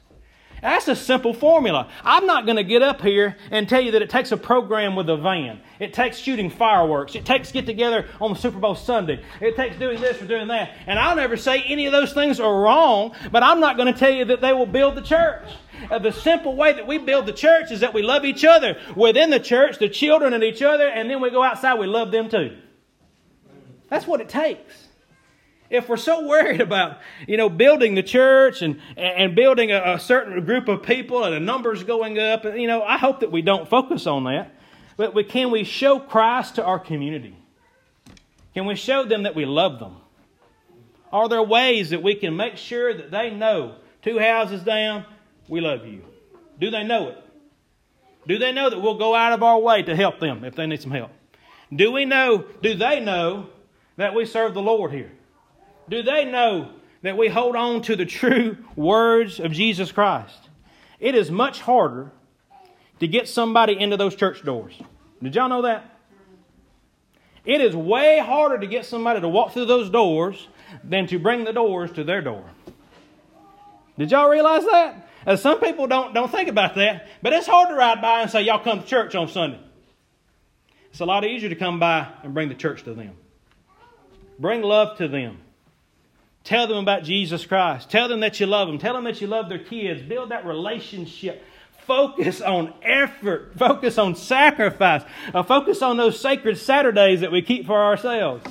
That's 0.64 0.88
a 0.88 0.96
simple 0.96 1.34
formula. 1.34 1.90
I'm 2.06 2.26
not 2.26 2.46
going 2.46 2.56
to 2.56 2.64
get 2.64 2.82
up 2.82 3.02
here 3.02 3.36
and 3.52 3.68
tell 3.68 3.82
you 3.82 3.92
that 3.92 4.02
it 4.02 4.10
takes 4.10 4.32
a 4.32 4.38
program 4.38 4.96
with 4.96 5.10
a 5.10 5.18
van. 5.18 5.60
It 5.78 5.94
takes 5.94 6.18
shooting 6.18 6.50
fireworks. 6.50 7.16
It 7.16 7.26
takes 7.26 7.52
get 7.52 7.66
together 7.66 8.08
on 8.22 8.32
the 8.32 8.40
Super 8.40 8.60
Bowl 8.60 8.74
Sunday. 8.74 9.22
It 9.42 9.58
takes 9.58 9.76
doing 9.76 10.00
this 10.00 10.22
or 10.22 10.26
doing 10.26 10.48
that. 10.48 10.72
And 10.88 10.98
I'll 10.98 11.18
never 11.18 11.36
say 11.36 11.64
any 11.64 11.86
of 11.86 11.92
those 11.92 12.14
things 12.14 12.40
are 12.40 12.62
wrong, 12.62 13.14
but 13.30 13.44
I'm 13.44 13.60
not 13.60 13.76
going 13.76 13.94
to 13.94 14.00
tell 14.00 14.10
you 14.10 14.24
that 14.24 14.40
they 14.40 14.54
will 14.54 14.66
build 14.66 14.96
the 14.96 15.02
church. 15.02 15.44
Uh, 15.92 16.00
the 16.00 16.14
simple 16.14 16.56
way 16.56 16.72
that 16.72 16.88
we 16.88 16.98
build 16.98 17.26
the 17.26 17.34
church 17.34 17.70
is 17.70 17.82
that 17.82 17.94
we 17.94 18.02
love 18.02 18.24
each 18.24 18.46
other 18.46 18.80
within 18.96 19.32
the 19.32 19.42
church, 19.42 19.80
the 19.80 19.90
children 19.90 20.32
and 20.32 20.46
each 20.46 20.62
other, 20.62 20.88
and 20.88 21.10
then 21.10 21.20
we 21.20 21.30
go 21.30 21.44
outside, 21.44 21.78
we 21.78 21.88
love 21.88 22.10
them 22.12 22.30
too. 22.30 22.56
That's 23.90 24.08
what 24.08 24.22
it 24.22 24.30
takes. 24.30 24.83
If 25.70 25.90
we're 25.90 25.98
so 25.98 26.28
worried 26.28 26.62
about, 26.62 27.00
you 27.28 27.38
know, 27.38 27.50
building 27.50 27.96
the 27.96 28.04
church 28.04 28.62
and, 28.62 28.80
and 28.96 29.36
building 29.36 29.72
a, 29.72 29.94
a 29.96 30.00
certain 30.00 30.44
group 30.46 30.68
of 30.68 30.84
people 30.84 31.24
and 31.24 31.34
the 31.34 31.40
numbers 31.40 31.84
going 31.84 32.20
up, 32.20 32.44
you 32.44 32.68
know, 32.68 32.84
I 32.84 32.98
hope 32.98 33.22
that 33.22 33.32
we 33.32 33.42
don't 33.42 33.68
focus 33.68 34.06
on 34.06 34.26
that. 34.26 34.54
But 34.98 35.16
we, 35.16 35.24
can 35.24 35.50
we 35.50 35.64
show 35.64 36.00
Christ 36.00 36.56
to 36.56 36.64
our 36.64 36.80
community? 36.80 37.36
Can 38.54 38.66
we 38.66 38.76
show 38.76 39.04
them 39.06 39.24
that 39.24 39.36
we 39.36 39.46
love 39.46 39.80
them? 39.80 39.96
Are 41.12 41.28
there 41.28 41.44
ways 41.44 41.92
that 41.92 42.04
we 42.04 42.16
can 42.16 42.36
make 42.36 42.58
sure 42.58 42.94
that 42.94 43.12
they 43.12 43.32
know 43.32 43.76
two 44.04 44.20
houses 44.20 44.62
down, 44.64 45.06
we 45.48 45.62
love 45.62 45.86
you. 45.86 46.04
Do 46.60 46.70
they 46.70 46.84
know 46.84 47.10
it? 47.10 47.18
Do 48.28 48.38
they 48.38 48.52
know 48.52 48.70
that 48.70 48.80
we'll 48.80 48.98
go 48.98 49.16
out 49.16 49.34
of 49.34 49.44
our 49.44 49.60
way 49.60 49.84
to 49.84 49.96
help 49.96 50.20
them 50.20 50.44
if 50.44 50.56
they 50.56 50.66
need 50.66 50.82
some 50.82 50.92
help? 50.92 51.12
Do 51.74 51.92
we 51.92 52.06
know, 52.06 52.46
do 52.62 52.76
they 52.76 53.00
know 53.00 53.48
that 53.98 54.14
we 54.14 54.26
serve 54.26 54.54
the 54.54 54.62
Lord 54.62 54.92
here? 54.92 55.12
Do 55.90 56.04
they 56.04 56.26
know 56.26 56.72
that 57.02 57.18
we 57.18 57.28
hold 57.28 57.56
on 57.56 57.82
to 57.84 57.96
the 57.96 58.06
true 58.06 58.58
words 58.76 59.40
of 59.40 59.52
Jesus 59.52 59.92
Christ? 59.92 60.50
It 61.00 61.16
is 61.16 61.30
much 61.30 61.60
harder 61.62 62.12
to 63.00 63.08
get 63.08 63.28
somebody 63.28 63.80
into 63.80 63.98
those 63.98 64.16
church 64.16 64.44
doors. 64.44 64.74
Did 65.22 65.36
y'all 65.36 65.50
know 65.50 65.64
that? 65.64 65.90
It 67.46 67.60
is 67.60 67.76
way 67.76 68.20
harder 68.20 68.58
to 68.58 68.68
get 68.68 68.86
somebody 68.86 69.20
to 69.20 69.28
walk 69.28 69.52
through 69.52 69.66
those 69.66 69.90
doors 69.90 70.48
than 70.84 71.08
to 71.08 71.20
bring 71.20 71.44
the 71.44 71.52
doors 71.52 71.92
to 71.94 72.04
their 72.04 72.22
door. 72.22 72.46
Did 73.98 74.12
y'all 74.12 74.30
realize 74.30 74.64
that? 74.64 75.10
Uh, 75.26 75.36
some 75.36 75.60
people 75.60 75.88
don't, 75.88 76.14
don't 76.14 76.32
think 76.32 76.50
about 76.50 76.76
that, 76.76 77.08
but 77.22 77.34
it's 77.34 77.48
hard 77.48 77.70
to 77.70 77.76
ride 77.76 78.02
by 78.02 78.22
and 78.22 78.32
say, 78.32 78.42
Y'all 78.42 78.64
come 78.64 78.82
to 78.82 78.86
church 78.86 79.16
on 79.16 79.28
Sunday. 79.28 79.60
It's 80.90 81.00
a 81.00 81.06
lot 81.06 81.26
easier 81.26 81.50
to 81.50 81.56
come 81.56 81.80
by 81.80 82.08
and 82.24 82.34
bring 82.34 82.50
the 82.50 82.56
church 82.56 82.84
to 82.84 82.94
them. 82.94 83.16
Bring 84.40 84.62
love 84.62 84.98
to 84.98 85.08
them. 85.08 85.40
Tell 86.44 86.68
them 86.68 86.78
about 86.78 87.04
Jesus 87.04 87.46
Christ. 87.46 87.90
Tell 87.90 88.08
them 88.08 88.20
that 88.20 88.40
you 88.40 88.46
love 88.46 88.68
them. 88.68 88.78
Tell 88.78 88.94
them 88.94 89.06
that 89.06 89.22
you 89.22 89.28
love 89.28 89.48
their 89.48 89.60
kids. 89.60 90.02
Build 90.02 90.30
that 90.30 90.46
relationship. 90.46 91.44
Focus 91.88 92.42
on 92.42 92.74
effort. 92.82 93.54
Focus 93.58 93.98
on 93.98 94.16
sacrifice. 94.16 95.04
Uh, 95.34 95.44
focus 95.44 95.82
on 95.82 95.98
those 95.98 96.20
sacred 96.20 96.58
Saturdays 96.58 97.22
that 97.22 97.32
we 97.32 97.42
keep 97.42 97.66
for 97.66 97.82
ourselves. 97.82 98.46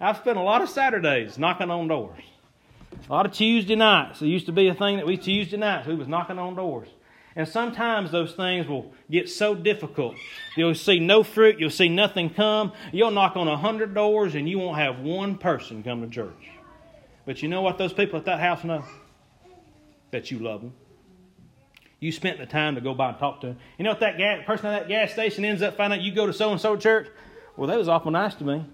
I've 0.00 0.16
spent 0.18 0.38
a 0.38 0.42
lot 0.42 0.62
of 0.62 0.68
Saturdays 0.68 1.38
knocking 1.38 1.70
on 1.70 1.88
doors. 1.88 2.22
A 3.08 3.12
lot 3.12 3.26
of 3.26 3.32
Tuesday 3.32 3.76
nights. 3.76 4.20
It 4.22 4.26
used 4.26 4.46
to 4.46 4.52
be 4.52 4.68
a 4.68 4.74
thing 4.74 4.96
that 4.96 5.06
we 5.06 5.16
Tuesday 5.16 5.56
nights 5.56 5.86
we 5.86 5.94
was 5.94 6.08
knocking 6.08 6.38
on 6.38 6.54
doors. 6.54 6.88
And 7.34 7.46
sometimes 7.46 8.10
those 8.10 8.32
things 8.32 8.66
will 8.66 8.92
get 9.10 9.28
so 9.28 9.54
difficult. 9.54 10.16
You'll 10.56 10.74
see 10.74 10.98
no 10.98 11.22
fruit, 11.22 11.60
you'll 11.60 11.68
see 11.68 11.90
nothing 11.90 12.30
come. 12.30 12.72
You'll 12.92 13.10
knock 13.10 13.36
on 13.36 13.46
a 13.46 13.58
hundred 13.58 13.94
doors 13.94 14.34
and 14.34 14.48
you 14.48 14.58
won't 14.58 14.78
have 14.78 15.00
one 15.00 15.36
person 15.36 15.82
come 15.82 16.00
to 16.00 16.08
church. 16.08 16.55
But 17.26 17.42
you 17.42 17.48
know 17.48 17.60
what 17.60 17.76
those 17.76 17.92
people 17.92 18.18
at 18.18 18.24
that 18.24 18.40
house 18.40 18.64
know? 18.64 18.84
That 20.12 20.30
you 20.30 20.38
love 20.38 20.62
them. 20.62 20.72
You 22.00 22.12
spent 22.12 22.38
the 22.38 22.46
time 22.46 22.76
to 22.76 22.80
go 22.80 22.94
by 22.94 23.10
and 23.10 23.18
talk 23.18 23.40
to 23.40 23.48
them. 23.48 23.58
You 23.76 23.84
know 23.84 23.90
what 23.90 24.00
that 24.00 24.16
gas, 24.16 24.46
person 24.46 24.66
at 24.66 24.80
that 24.80 24.88
gas 24.88 25.12
station 25.12 25.44
ends 25.44 25.60
up 25.60 25.76
finding 25.76 25.98
out 25.98 26.04
you 26.04 26.14
go 26.14 26.26
to 26.26 26.32
so 26.32 26.52
and 26.52 26.60
so 26.60 26.76
church? 26.76 27.08
Well, 27.56 27.68
they 27.68 27.76
was 27.76 27.88
awful 27.88 28.12
nice 28.12 28.34
to 28.36 28.44
me. 28.44 28.64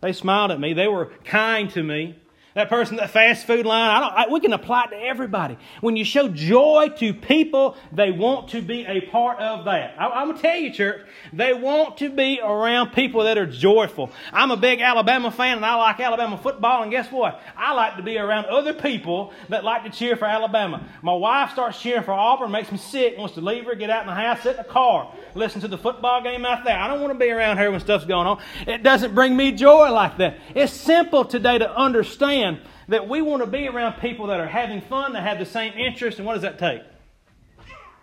They 0.00 0.12
smiled 0.12 0.50
at 0.50 0.60
me. 0.60 0.72
They 0.72 0.88
were 0.88 1.06
kind 1.24 1.70
to 1.70 1.82
me. 1.82 2.18
That 2.58 2.70
person 2.70 2.96
the 2.96 3.06
fast 3.06 3.46
food 3.46 3.66
line, 3.66 3.88
I 3.88 4.00
don't, 4.00 4.12
I, 4.12 4.32
we 4.32 4.40
can 4.40 4.52
apply 4.52 4.86
it 4.86 4.90
to 4.90 4.96
everybody. 4.96 5.56
When 5.80 5.94
you 5.94 6.04
show 6.04 6.26
joy 6.26 6.88
to 6.96 7.14
people, 7.14 7.76
they 7.92 8.10
want 8.10 8.48
to 8.48 8.60
be 8.60 8.84
a 8.84 9.00
part 9.00 9.38
of 9.38 9.66
that. 9.66 9.94
I, 9.96 10.22
am 10.22 10.30
going 10.30 10.36
to 10.38 10.42
tell 10.42 10.56
you, 10.56 10.72
church, 10.72 11.06
they 11.32 11.54
want 11.54 11.98
to 11.98 12.10
be 12.10 12.40
around 12.42 12.90
people 12.94 13.22
that 13.22 13.38
are 13.38 13.46
joyful. 13.46 14.10
I'm 14.32 14.50
a 14.50 14.56
big 14.56 14.80
Alabama 14.80 15.30
fan 15.30 15.58
and 15.58 15.64
I 15.64 15.76
like 15.76 16.00
Alabama 16.00 16.36
football, 16.36 16.82
and 16.82 16.90
guess 16.90 17.12
what? 17.12 17.40
I 17.56 17.74
like 17.74 17.96
to 17.96 18.02
be 18.02 18.18
around 18.18 18.46
other 18.46 18.74
people 18.74 19.32
that 19.50 19.62
like 19.62 19.84
to 19.84 19.90
cheer 19.90 20.16
for 20.16 20.24
Alabama. 20.24 20.84
My 21.00 21.14
wife 21.14 21.52
starts 21.52 21.80
cheering 21.80 22.02
for 22.02 22.10
Auburn, 22.10 22.50
makes 22.50 22.72
me 22.72 22.78
sick, 22.78 23.16
wants 23.16 23.34
to 23.36 23.40
leave 23.40 23.66
her, 23.66 23.76
get 23.76 23.88
out 23.88 24.00
in 24.00 24.08
the 24.08 24.14
house, 24.14 24.42
sit 24.42 24.56
in 24.56 24.64
the 24.64 24.68
car, 24.68 25.14
listen 25.36 25.60
to 25.60 25.68
the 25.68 25.78
football 25.78 26.24
game 26.24 26.44
out 26.44 26.64
there. 26.64 26.76
I 26.76 26.88
don't 26.88 27.00
want 27.02 27.12
to 27.12 27.18
be 27.24 27.30
around 27.30 27.58
her 27.58 27.70
when 27.70 27.78
stuff's 27.78 28.04
going 28.04 28.26
on. 28.26 28.42
It 28.66 28.82
doesn't 28.82 29.14
bring 29.14 29.36
me 29.36 29.52
joy 29.52 29.92
like 29.92 30.18
that. 30.18 30.38
It's 30.56 30.72
simple 30.72 31.24
today 31.24 31.58
to 31.58 31.72
understand 31.72 32.47
understand 32.48 32.72
that 32.88 33.08
we 33.08 33.22
want 33.22 33.42
to 33.42 33.46
be 33.46 33.68
around 33.68 34.00
people 34.00 34.28
that 34.28 34.40
are 34.40 34.46
having 34.46 34.80
fun, 34.80 35.12
that 35.12 35.22
have 35.22 35.38
the 35.38 35.46
same 35.46 35.72
interests, 35.74 36.18
and 36.18 36.26
what 36.26 36.34
does 36.34 36.42
that 36.42 36.58
take? 36.58 36.82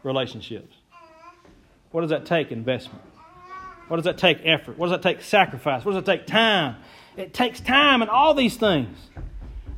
Relationships. 0.04 0.76
What 1.92 2.02
does 2.02 2.10
that 2.10 2.26
take? 2.26 2.52
Investment. 2.52 3.02
What 3.88 3.98
does 3.98 4.06
that 4.06 4.18
take? 4.18 4.40
Effort. 4.44 4.78
What 4.78 4.88
does 4.88 4.92
that 4.92 5.02
take? 5.02 5.22
Sacrifice. 5.22 5.86
What 5.86 5.94
does 5.94 6.04
that 6.04 6.12
take? 6.12 6.28
Time. 6.28 6.78
It 7.18 7.34
takes 7.34 7.60
time 7.60 8.02
and 8.02 8.10
all 8.10 8.34
these 8.34 8.58
things. 8.58 8.98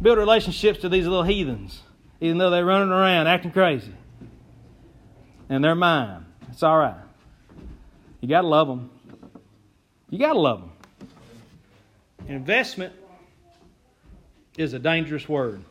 Build 0.01 0.17
relationships 0.17 0.79
to 0.79 0.89
these 0.89 1.05
little 1.05 1.23
heathens, 1.23 1.81
even 2.19 2.37
though 2.37 2.49
they're 2.49 2.65
running 2.65 2.89
around 2.89 3.27
acting 3.27 3.51
crazy. 3.51 3.93
And 5.49 5.63
they're 5.63 5.75
mine. 5.75 6.25
It's 6.49 6.63
all 6.63 6.77
right. 6.77 6.99
You 8.21 8.27
got 8.27 8.41
to 8.41 8.47
love 8.47 8.67
them. 8.67 8.89
You 10.09 10.19
got 10.19 10.33
to 10.33 10.39
love 10.39 10.61
them. 10.61 10.71
Investment 12.27 12.93
is 14.57 14.73
a 14.73 14.79
dangerous 14.79 15.29
word. 15.29 15.63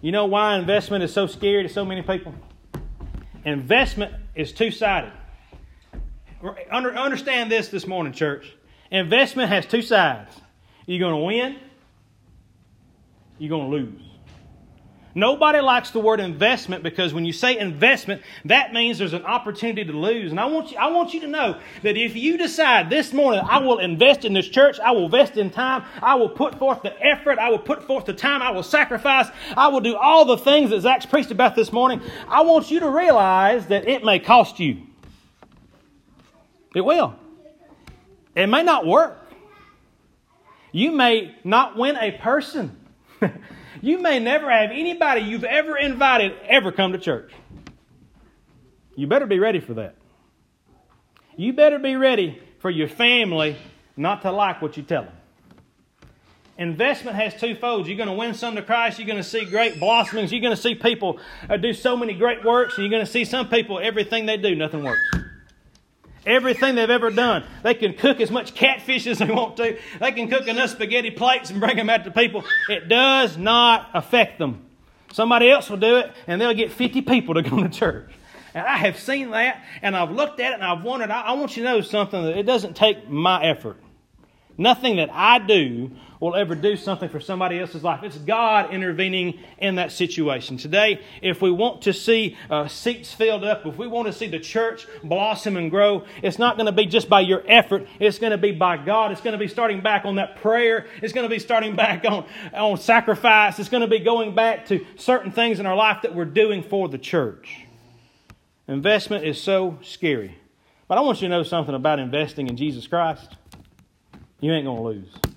You 0.00 0.12
know 0.12 0.26
why 0.26 0.56
investment 0.56 1.02
is 1.02 1.12
so 1.12 1.26
scary 1.26 1.64
to 1.64 1.68
so 1.68 1.84
many 1.84 2.02
people? 2.02 2.34
Investment 3.44 4.14
is 4.34 4.52
two 4.52 4.70
sided. 4.70 5.12
understand 6.70 7.50
this 7.50 7.68
this 7.68 7.86
morning, 7.86 8.12
church. 8.12 8.54
Investment 8.90 9.48
has 9.48 9.66
two 9.66 9.82
sides. 9.82 10.34
You're 10.86 11.00
going 11.00 11.20
to 11.20 11.24
win, 11.24 11.56
you're 13.38 13.50
going 13.50 13.70
to 13.70 13.76
lose. 13.76 14.07
Nobody 15.14 15.60
likes 15.60 15.90
the 15.90 16.00
word 16.00 16.20
investment 16.20 16.82
because 16.82 17.14
when 17.14 17.24
you 17.24 17.32
say 17.32 17.58
investment, 17.58 18.22
that 18.44 18.72
means 18.72 18.98
there's 18.98 19.14
an 19.14 19.24
opportunity 19.24 19.84
to 19.84 19.92
lose. 19.92 20.30
And 20.30 20.38
I 20.38 20.44
want 20.46 20.70
you, 20.70 20.76
I 20.76 20.88
want 20.88 21.14
you 21.14 21.20
to 21.20 21.26
know 21.26 21.58
that 21.82 21.96
if 21.96 22.14
you 22.14 22.36
decide 22.36 22.90
this 22.90 23.12
morning, 23.12 23.40
I 23.48 23.58
will 23.58 23.78
invest 23.78 24.24
in 24.24 24.34
this 24.34 24.48
church, 24.48 24.78
I 24.78 24.90
will 24.92 25.06
invest 25.06 25.36
in 25.36 25.50
time, 25.50 25.84
I 26.02 26.14
will 26.14 26.28
put 26.28 26.58
forth 26.58 26.82
the 26.82 26.94
effort, 27.04 27.38
I 27.38 27.48
will 27.48 27.58
put 27.58 27.84
forth 27.84 28.04
the 28.04 28.12
time, 28.12 28.42
I 28.42 28.50
will 28.50 28.62
sacrifice, 28.62 29.26
I 29.56 29.68
will 29.68 29.80
do 29.80 29.96
all 29.96 30.24
the 30.24 30.38
things 30.38 30.70
that 30.70 30.82
Zach's 30.82 31.06
preached 31.06 31.30
about 31.30 31.56
this 31.56 31.72
morning. 31.72 32.02
I 32.28 32.42
want 32.42 32.70
you 32.70 32.80
to 32.80 32.90
realize 32.90 33.66
that 33.68 33.88
it 33.88 34.04
may 34.04 34.18
cost 34.18 34.60
you. 34.60 34.82
It 36.74 36.82
will. 36.82 37.16
It 38.34 38.46
may 38.46 38.62
not 38.62 38.86
work. 38.86 39.18
You 40.70 40.92
may 40.92 41.34
not 41.44 41.76
win 41.76 41.96
a 41.96 42.12
person. 42.12 42.76
You 43.80 43.98
may 43.98 44.18
never 44.18 44.50
have 44.50 44.70
anybody 44.70 45.22
you've 45.22 45.44
ever 45.44 45.76
invited 45.76 46.32
ever 46.46 46.72
come 46.72 46.92
to 46.92 46.98
church. 46.98 47.32
You 48.96 49.06
better 49.06 49.26
be 49.26 49.38
ready 49.38 49.60
for 49.60 49.74
that. 49.74 49.94
You 51.36 51.52
better 51.52 51.78
be 51.78 51.94
ready 51.94 52.40
for 52.58 52.70
your 52.70 52.88
family 52.88 53.56
not 53.96 54.22
to 54.22 54.32
like 54.32 54.60
what 54.60 54.76
you 54.76 54.82
tell 54.82 55.04
them. 55.04 55.12
Investment 56.56 57.16
has 57.16 57.40
two 57.40 57.54
folds. 57.54 57.88
You're 57.88 57.96
going 57.96 58.08
to 58.08 58.14
win 58.14 58.34
some 58.34 58.56
to 58.56 58.62
Christ. 58.62 58.98
You're 58.98 59.06
going 59.06 59.18
to 59.18 59.28
see 59.28 59.44
great 59.44 59.78
blossomings. 59.78 60.32
You're 60.32 60.40
going 60.40 60.56
to 60.56 60.60
see 60.60 60.74
people 60.74 61.20
uh, 61.48 61.56
do 61.56 61.72
so 61.72 61.96
many 61.96 62.14
great 62.14 62.44
works. 62.44 62.74
And 62.74 62.84
you're 62.84 62.90
going 62.90 63.06
to 63.06 63.10
see 63.10 63.24
some 63.24 63.48
people, 63.48 63.78
everything 63.78 64.26
they 64.26 64.36
do, 64.36 64.56
nothing 64.56 64.82
works 64.82 65.00
everything 66.26 66.74
they've 66.74 66.90
ever 66.90 67.10
done. 67.10 67.44
They 67.62 67.74
can 67.74 67.94
cook 67.94 68.20
as 68.20 68.30
much 68.30 68.54
catfish 68.54 69.06
as 69.06 69.18
they 69.18 69.30
want 69.30 69.56
to. 69.58 69.78
They 70.00 70.12
can 70.12 70.28
cook 70.28 70.46
enough 70.46 70.70
spaghetti 70.70 71.10
plates 71.10 71.50
and 71.50 71.60
bring 71.60 71.76
them 71.76 71.90
out 71.90 72.04
to 72.04 72.10
people. 72.10 72.44
It 72.68 72.88
does 72.88 73.36
not 73.36 73.90
affect 73.94 74.38
them. 74.38 74.64
Somebody 75.12 75.50
else 75.50 75.70
will 75.70 75.78
do 75.78 75.96
it, 75.96 76.12
and 76.26 76.40
they'll 76.40 76.54
get 76.54 76.70
50 76.70 77.02
people 77.02 77.34
to 77.34 77.42
come 77.42 77.62
to 77.62 77.68
church. 77.68 78.10
And 78.54 78.66
I 78.66 78.76
have 78.78 78.98
seen 78.98 79.30
that, 79.30 79.62
and 79.82 79.96
I've 79.96 80.10
looked 80.10 80.40
at 80.40 80.52
it, 80.52 80.54
and 80.54 80.64
I've 80.64 80.82
wondered. 80.82 81.10
I, 81.10 81.20
I 81.22 81.32
want 81.32 81.56
you 81.56 81.62
to 81.62 81.68
know 81.68 81.80
something 81.80 82.22
that 82.22 82.36
it 82.36 82.44
doesn't 82.44 82.76
take 82.76 83.08
my 83.08 83.42
effort. 83.42 83.76
Nothing 84.56 84.96
that 84.96 85.10
I 85.12 85.38
do 85.38 85.92
will 86.20 86.34
ever 86.34 86.54
do 86.54 86.76
something 86.76 87.08
for 87.08 87.20
somebody 87.20 87.58
else's 87.58 87.84
life. 87.84 88.02
It's 88.02 88.18
God 88.18 88.72
intervening 88.72 89.38
in 89.58 89.76
that 89.76 89.92
situation. 89.92 90.56
Today, 90.56 91.00
if 91.22 91.40
we 91.40 91.50
want 91.50 91.82
to 91.82 91.92
see 91.92 92.36
uh, 92.50 92.68
seats 92.68 93.12
filled 93.12 93.44
up, 93.44 93.66
if 93.66 93.76
we 93.76 93.86
want 93.86 94.06
to 94.06 94.12
see 94.12 94.26
the 94.26 94.40
church 94.40 94.86
blossom 95.04 95.56
and 95.56 95.70
grow, 95.70 96.04
it's 96.22 96.38
not 96.38 96.56
going 96.56 96.66
to 96.66 96.72
be 96.72 96.86
just 96.86 97.08
by 97.08 97.20
your 97.20 97.42
effort. 97.46 97.86
It's 98.00 98.18
going 98.18 98.32
to 98.32 98.38
be 98.38 98.52
by 98.52 98.76
God. 98.76 99.12
It's 99.12 99.20
going 99.20 99.32
to 99.32 99.38
be 99.38 99.48
starting 99.48 99.80
back 99.80 100.04
on 100.04 100.16
that 100.16 100.36
prayer. 100.36 100.86
It's 101.02 101.12
going 101.12 101.28
to 101.28 101.34
be 101.34 101.38
starting 101.38 101.76
back 101.76 102.04
on, 102.04 102.26
on 102.52 102.78
sacrifice. 102.78 103.58
It's 103.58 103.68
going 103.68 103.82
to 103.82 103.86
be 103.86 104.00
going 104.00 104.34
back 104.34 104.66
to 104.66 104.84
certain 104.96 105.30
things 105.30 105.60
in 105.60 105.66
our 105.66 105.76
life 105.76 106.02
that 106.02 106.14
we're 106.14 106.24
doing 106.24 106.62
for 106.62 106.88
the 106.88 106.98
church. 106.98 107.64
Investment 108.66 109.24
is 109.24 109.40
so 109.40 109.78
scary. 109.82 110.36
But 110.88 110.98
I 110.98 111.02
want 111.02 111.22
you 111.22 111.28
to 111.28 111.30
know 111.30 111.42
something 111.42 111.74
about 111.74 111.98
investing 111.98 112.48
in 112.48 112.56
Jesus 112.56 112.86
Christ. 112.86 113.36
You 114.40 114.52
ain't 114.52 114.66
going 114.66 114.76
to 114.76 114.82
lose. 114.82 115.27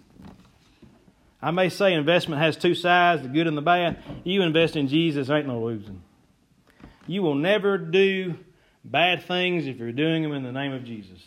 I 1.41 1.51
may 1.51 1.69
say 1.69 1.93
investment 1.93 2.41
has 2.41 2.56
two 2.56 2.75
sides, 2.75 3.23
the 3.23 3.27
good 3.27 3.47
and 3.47 3.58
the 3.58 3.62
bad. 3.62 3.97
You 4.23 4.43
invest 4.43 4.75
in 4.75 4.88
Jesus, 4.88 5.30
ain't 5.30 5.47
no 5.47 5.62
losing. 5.62 6.04
You 7.08 7.23
will 7.23 7.36
never 7.36 7.77
do 7.77 8.36
bad 8.84 9.23
things 9.23 9.65
if 9.65 9.77
you're 9.77 9.91
doing 9.91 10.23
them 10.23 10.34
in 10.34 10.43
the 10.43 10.51
name 10.51 10.71
of 10.71 10.84
Jesus. 10.84 11.19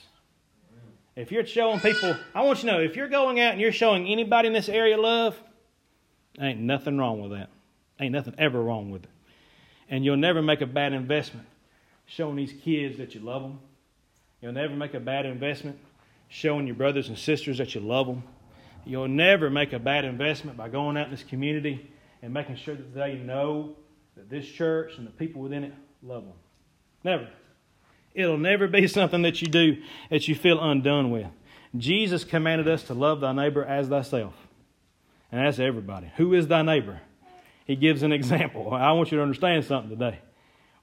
If 1.17 1.31
you're 1.31 1.47
showing 1.47 1.81
people, 1.81 2.17
I 2.35 2.43
want 2.43 2.63
you 2.63 2.71
to 2.71 2.77
know, 2.77 2.83
if 2.83 2.97
you're 2.97 3.09
going 3.09 3.41
out 3.41 3.53
and 3.53 3.61
you're 3.61 3.73
showing 3.73 4.07
anybody 4.07 4.49
in 4.49 4.53
this 4.53 4.69
area 4.69 4.97
love, 4.97 5.39
ain't 6.41 6.61
nothing 6.61 6.99
wrong 6.99 7.21
with 7.21 7.33
that. 7.33 7.51
Ain't 8.01 8.13
nothing 8.13 8.35
ever 8.39 8.61
wrong 8.61 8.91
with 8.91 9.05
it. 9.05 9.11
And 9.89 10.05
you'll 10.05 10.17
never 10.17 10.43
make 10.43 10.61
a 10.61 10.67
bad 10.67 10.93
investment 10.93 11.47
showing 12.07 12.37
these 12.37 12.53
kids 12.65 12.99
that 12.99 13.15
you 13.15 13.21
love 13.21 13.43
them. 13.43 13.61
You'll 14.41 14.53
never 14.53 14.75
make 14.75 14.95
a 14.95 15.01
bad 15.01 15.27
investment 15.27 15.79
showing 16.29 16.67
your 16.67 16.77
brothers 16.77 17.09
and 17.09 17.19
sisters 17.19 17.59
that 17.59 17.75
you 17.75 17.81
love 17.81 18.07
them. 18.07 18.25
You'll 18.87 19.09
never 19.09 19.51
make 19.51 19.73
a 19.73 19.79
bad 19.79 20.05
investment 20.05 20.57
by 20.57 20.69
going 20.69 20.97
out 20.97 21.07
in 21.07 21.11
this 21.11 21.23
community 21.23 21.91
and 22.23 22.33
making 22.33 22.57
sure 22.57 22.75
that 22.75 22.95
they 22.95 23.15
know 23.15 23.77
that 24.17 24.31
this 24.31 24.47
church 24.47 24.93
and 24.99 25.07
the 25.07 25.11
people 25.11 25.43
within 25.43 25.65
it 25.65 25.73
love 26.03 26.25
them. 26.25 26.35
Never. 27.03 27.29
It'll 28.15 28.39
never 28.39 28.69
be 28.69 28.87
something 28.89 29.23
that 29.23 29.43
you 29.43 29.49
do 29.49 29.83
that 30.11 30.29
you 30.29 30.35
feel 30.35 30.61
undone 30.63 31.11
with. 31.11 31.27
Jesus 31.77 32.25
commanded 32.25 32.69
us 32.69 32.85
to 32.85 32.95
love 32.95 33.21
thy 33.21 33.33
neighbor 33.33 33.65
as 33.65 33.89
thyself. 33.89 34.35
And 35.33 35.45
that's 35.45 35.59
everybody. 35.59 36.13
Who 36.17 36.35
is 36.35 36.47
thy 36.47 36.63
neighbor? 36.63 37.01
He 37.67 37.77
gives 37.77 38.03
an 38.03 38.13
example. 38.13 38.73
I 38.73 38.93
want 38.93 39.11
you 39.11 39.17
to 39.17 39.23
understand 39.23 39.65
something 39.65 39.91
today. 39.91 40.21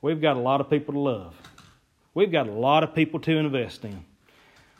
We've 0.01 0.19
got 0.19 0.35
a 0.35 0.39
lot 0.39 0.59
of 0.59 0.69
people 0.69 0.95
to 0.95 0.99
love. 0.99 1.35
We've 2.13 2.31
got 2.31 2.47
a 2.47 2.51
lot 2.51 2.83
of 2.83 2.93
people 2.93 3.19
to 3.21 3.37
invest 3.37 3.85
in. 3.85 4.03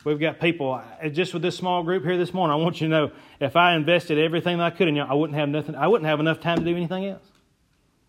We've 0.04 0.18
got 0.18 0.40
people, 0.40 0.72
uh, 0.72 1.08
just 1.10 1.32
with 1.32 1.42
this 1.42 1.56
small 1.56 1.84
group 1.84 2.02
here 2.02 2.18
this 2.18 2.34
morning, 2.34 2.52
I 2.52 2.56
want 2.56 2.80
you 2.80 2.88
to 2.88 2.90
know 2.90 3.12
if 3.40 3.54
I 3.54 3.76
invested 3.76 4.18
everything 4.18 4.60
I 4.60 4.70
could 4.70 4.88
in 4.88 4.96
y'all, 4.96 5.08
I 5.08 5.14
wouldn't 5.14 5.38
have 5.38 5.48
nothing, 5.48 5.76
I 5.76 5.86
wouldn't 5.86 6.08
have 6.08 6.18
enough 6.18 6.40
time 6.40 6.58
to 6.58 6.64
do 6.64 6.76
anything 6.76 7.06
else. 7.06 7.22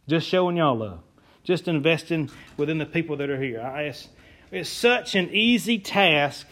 Just 0.08 0.28
showing 0.28 0.58
y'all 0.58 0.76
love. 0.76 1.02
Just 1.44 1.68
investing 1.68 2.32
within 2.58 2.80
the 2.80 2.86
people 2.86 3.18
that 3.18 3.30
are 3.30 3.40
here. 3.40 3.62
I, 3.62 3.84
it's, 3.84 4.10
it's 4.50 4.70
such 4.70 5.14
an 5.14 5.30
easy 5.32 5.78
task 5.78 6.48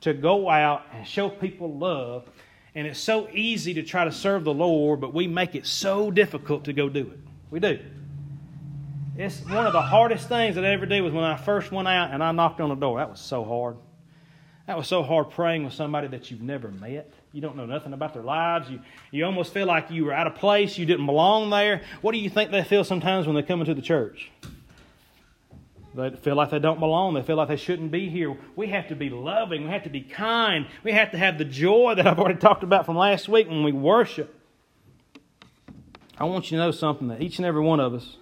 to 0.00 0.12
go 0.12 0.50
out 0.50 0.82
and 0.92 1.06
show 1.06 1.28
people 1.28 1.72
love. 1.72 2.28
And 2.74 2.86
it's 2.86 3.00
so 3.00 3.28
easy 3.32 3.74
to 3.74 3.82
try 3.82 4.04
to 4.04 4.12
serve 4.12 4.44
the 4.44 4.54
Lord, 4.54 5.00
but 5.00 5.14
we 5.14 5.28
make 5.28 5.54
it 5.54 5.66
so 5.66 6.10
difficult 6.10 6.64
to 6.64 6.72
go 6.72 6.88
do 6.88 7.10
it. 7.12 7.18
We 7.50 7.60
do. 7.60 7.78
It's 9.16 9.40
one 9.42 9.66
of 9.66 9.72
the 9.72 9.82
hardest 9.82 10.28
things 10.28 10.54
that 10.54 10.64
I 10.64 10.72
ever 10.72 10.86
did 10.86 11.02
was 11.02 11.12
when 11.12 11.24
I 11.24 11.36
first 11.36 11.70
went 11.70 11.86
out 11.86 12.12
and 12.12 12.24
I 12.24 12.32
knocked 12.32 12.60
on 12.60 12.70
the 12.70 12.74
door. 12.74 12.98
That 12.98 13.10
was 13.10 13.20
so 13.20 13.44
hard. 13.44 13.76
That 14.70 14.76
was 14.76 14.86
so 14.86 15.02
hard 15.02 15.30
praying 15.30 15.64
with 15.64 15.72
somebody 15.72 16.06
that 16.06 16.30
you've 16.30 16.42
never 16.42 16.68
met. 16.68 17.12
You 17.32 17.40
don't 17.40 17.56
know 17.56 17.66
nothing 17.66 17.92
about 17.92 18.14
their 18.14 18.22
lives. 18.22 18.70
You, 18.70 18.78
you 19.10 19.24
almost 19.24 19.52
feel 19.52 19.66
like 19.66 19.90
you 19.90 20.04
were 20.04 20.12
out 20.12 20.28
of 20.28 20.36
place. 20.36 20.78
You 20.78 20.86
didn't 20.86 21.06
belong 21.06 21.50
there. 21.50 21.82
What 22.02 22.12
do 22.12 22.18
you 22.18 22.30
think 22.30 22.52
they 22.52 22.62
feel 22.62 22.84
sometimes 22.84 23.26
when 23.26 23.34
they 23.34 23.42
come 23.42 23.58
into 23.58 23.74
the 23.74 23.82
church? 23.82 24.30
They 25.96 26.10
feel 26.10 26.36
like 26.36 26.50
they 26.50 26.60
don't 26.60 26.78
belong. 26.78 27.14
They 27.14 27.22
feel 27.22 27.34
like 27.34 27.48
they 27.48 27.56
shouldn't 27.56 27.90
be 27.90 28.08
here. 28.08 28.36
We 28.54 28.68
have 28.68 28.86
to 28.90 28.94
be 28.94 29.10
loving. 29.10 29.64
We 29.64 29.70
have 29.70 29.82
to 29.82 29.90
be 29.90 30.02
kind. 30.02 30.68
We 30.84 30.92
have 30.92 31.10
to 31.10 31.18
have 31.18 31.36
the 31.36 31.44
joy 31.46 31.96
that 31.96 32.06
I've 32.06 32.20
already 32.20 32.38
talked 32.38 32.62
about 32.62 32.86
from 32.86 32.96
last 32.96 33.28
week 33.28 33.48
when 33.48 33.64
we 33.64 33.72
worship. 33.72 34.32
I 36.16 36.22
want 36.26 36.52
you 36.52 36.58
to 36.58 36.64
know 36.64 36.70
something 36.70 37.08
that 37.08 37.20
each 37.20 37.38
and 37.38 37.44
every 37.44 37.62
one 37.62 37.80
of 37.80 37.92
us 37.92 38.18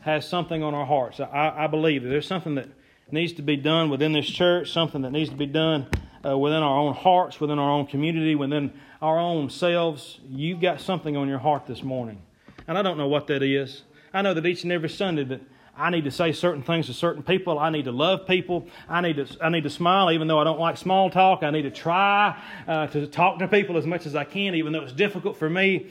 has 0.00 0.26
something 0.26 0.62
on 0.62 0.74
our 0.74 0.86
hearts. 0.86 1.20
I, 1.20 1.52
I 1.54 1.66
believe 1.66 2.02
that 2.02 2.08
there's 2.08 2.26
something 2.26 2.54
that 2.54 2.68
needs 3.12 3.32
to 3.34 3.42
be 3.42 3.56
done 3.56 3.90
within 3.90 4.12
this 4.12 4.26
church, 4.26 4.72
something 4.72 5.02
that 5.02 5.10
needs 5.10 5.30
to 5.30 5.36
be 5.36 5.46
done 5.46 5.86
uh, 6.24 6.36
within 6.36 6.62
our 6.62 6.78
own 6.78 6.94
hearts, 6.94 7.40
within 7.40 7.58
our 7.58 7.70
own 7.70 7.86
community, 7.86 8.34
within 8.34 8.72
our 9.00 9.18
own 9.18 9.50
selves. 9.50 10.18
You've 10.28 10.60
got 10.60 10.80
something 10.80 11.16
on 11.16 11.28
your 11.28 11.38
heart 11.38 11.66
this 11.66 11.82
morning. 11.82 12.22
And 12.66 12.76
I 12.76 12.82
don't 12.82 12.98
know 12.98 13.08
what 13.08 13.26
that 13.28 13.42
is. 13.42 13.82
I 14.12 14.22
know 14.22 14.34
that 14.34 14.44
each 14.44 14.62
and 14.62 14.72
every 14.72 14.88
Sunday 14.88 15.24
that 15.24 15.40
I 15.76 15.90
need 15.90 16.04
to 16.04 16.10
say 16.10 16.32
certain 16.32 16.62
things 16.62 16.86
to 16.86 16.94
certain 16.94 17.22
people. 17.22 17.58
I 17.58 17.70
need 17.70 17.84
to 17.84 17.92
love 17.92 18.26
people. 18.26 18.66
I 18.88 19.00
need 19.00 19.16
to, 19.16 19.26
I 19.40 19.48
need 19.48 19.62
to 19.62 19.70
smile 19.70 20.10
even 20.10 20.26
though 20.26 20.40
I 20.40 20.44
don't 20.44 20.58
like 20.58 20.76
small 20.76 21.08
talk. 21.08 21.44
I 21.44 21.50
need 21.50 21.62
to 21.62 21.70
try 21.70 22.36
uh, 22.66 22.88
to 22.88 23.06
talk 23.06 23.38
to 23.38 23.48
people 23.48 23.76
as 23.76 23.86
much 23.86 24.04
as 24.04 24.16
I 24.16 24.24
can, 24.24 24.56
even 24.56 24.72
though 24.72 24.82
it's 24.82 24.92
difficult 24.92 25.36
for 25.36 25.48
me. 25.48 25.86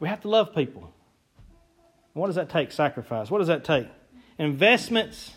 We 0.00 0.08
have 0.08 0.20
to 0.22 0.28
love 0.28 0.54
people. 0.54 0.92
What 2.12 2.26
does 2.26 2.36
that 2.36 2.50
take? 2.50 2.72
Sacrifice. 2.72 3.30
What 3.30 3.38
does 3.38 3.46
that 3.46 3.64
take? 3.64 3.86
Investments. 4.38 5.32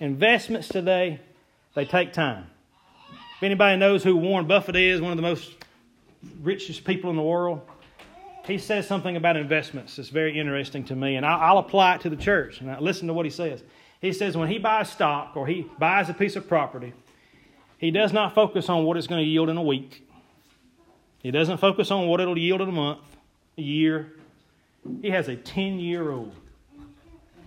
Investments 0.00 0.68
today, 0.68 1.20
they 1.74 1.84
take 1.84 2.12
time. 2.12 2.46
If 3.36 3.42
anybody 3.42 3.76
knows 3.76 4.04
who 4.04 4.16
Warren 4.16 4.46
Buffett 4.46 4.76
is, 4.76 5.00
one 5.00 5.10
of 5.10 5.16
the 5.16 5.22
most 5.22 5.52
richest 6.40 6.84
people 6.84 7.10
in 7.10 7.16
the 7.16 7.22
world, 7.22 7.60
he 8.44 8.58
says 8.58 8.86
something 8.86 9.16
about 9.16 9.36
investments 9.36 9.96
that's 9.96 10.08
very 10.08 10.38
interesting 10.38 10.84
to 10.84 10.96
me, 10.96 11.16
and 11.16 11.26
I'll, 11.26 11.58
apply 11.58 11.96
it 11.96 12.00
to 12.02 12.10
the 12.10 12.16
church. 12.16 12.60
And 12.60 12.70
I 12.70 12.78
listen 12.78 13.08
to 13.08 13.14
what 13.14 13.26
he 13.26 13.30
says. 13.30 13.62
He 14.00 14.12
says 14.12 14.36
when 14.36 14.48
he 14.48 14.58
buys 14.58 14.88
stock 14.88 15.36
or 15.36 15.46
he 15.46 15.66
buys 15.78 16.08
a 16.08 16.14
piece 16.14 16.36
of 16.36 16.48
property, 16.48 16.92
he 17.78 17.90
does 17.90 18.12
not 18.12 18.34
focus 18.34 18.68
on 18.68 18.84
what 18.84 18.96
it's 18.96 19.06
going 19.06 19.22
to 19.22 19.28
yield 19.28 19.48
in 19.48 19.56
a 19.56 19.62
week. 19.62 20.08
He 21.22 21.30
doesn't 21.30 21.58
focus 21.58 21.90
on 21.90 22.06
what 22.06 22.20
it'll 22.20 22.38
yield 22.38 22.60
in 22.60 22.68
a 22.68 22.72
month, 22.72 23.00
a 23.56 23.62
year. 23.62 24.12
He 25.02 25.10
has 25.10 25.28
a 25.28 25.36
10 25.36 25.80
year 25.80 26.04
rule. 26.04 26.32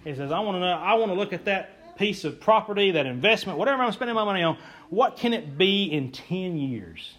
He 0.03 0.13
says, 0.13 0.31
I 0.31 0.39
want 0.39 0.55
to 0.55 0.59
know, 0.59 0.73
I 0.73 0.93
want 0.95 1.11
to 1.11 1.17
look 1.17 1.31
at 1.31 1.45
that 1.45 1.80
piece 2.01 2.23
of 2.23 2.39
property, 2.39 2.89
that 2.91 3.05
investment, 3.05 3.59
whatever 3.59 3.83
I'm 3.83 3.91
spending 3.91 4.15
my 4.15 4.25
money 4.25 4.41
on, 4.41 4.57
what 4.89 5.17
can 5.17 5.33
it 5.33 5.55
be 5.55 5.83
in 5.83 6.11
10 6.11 6.57
years? 6.57 7.13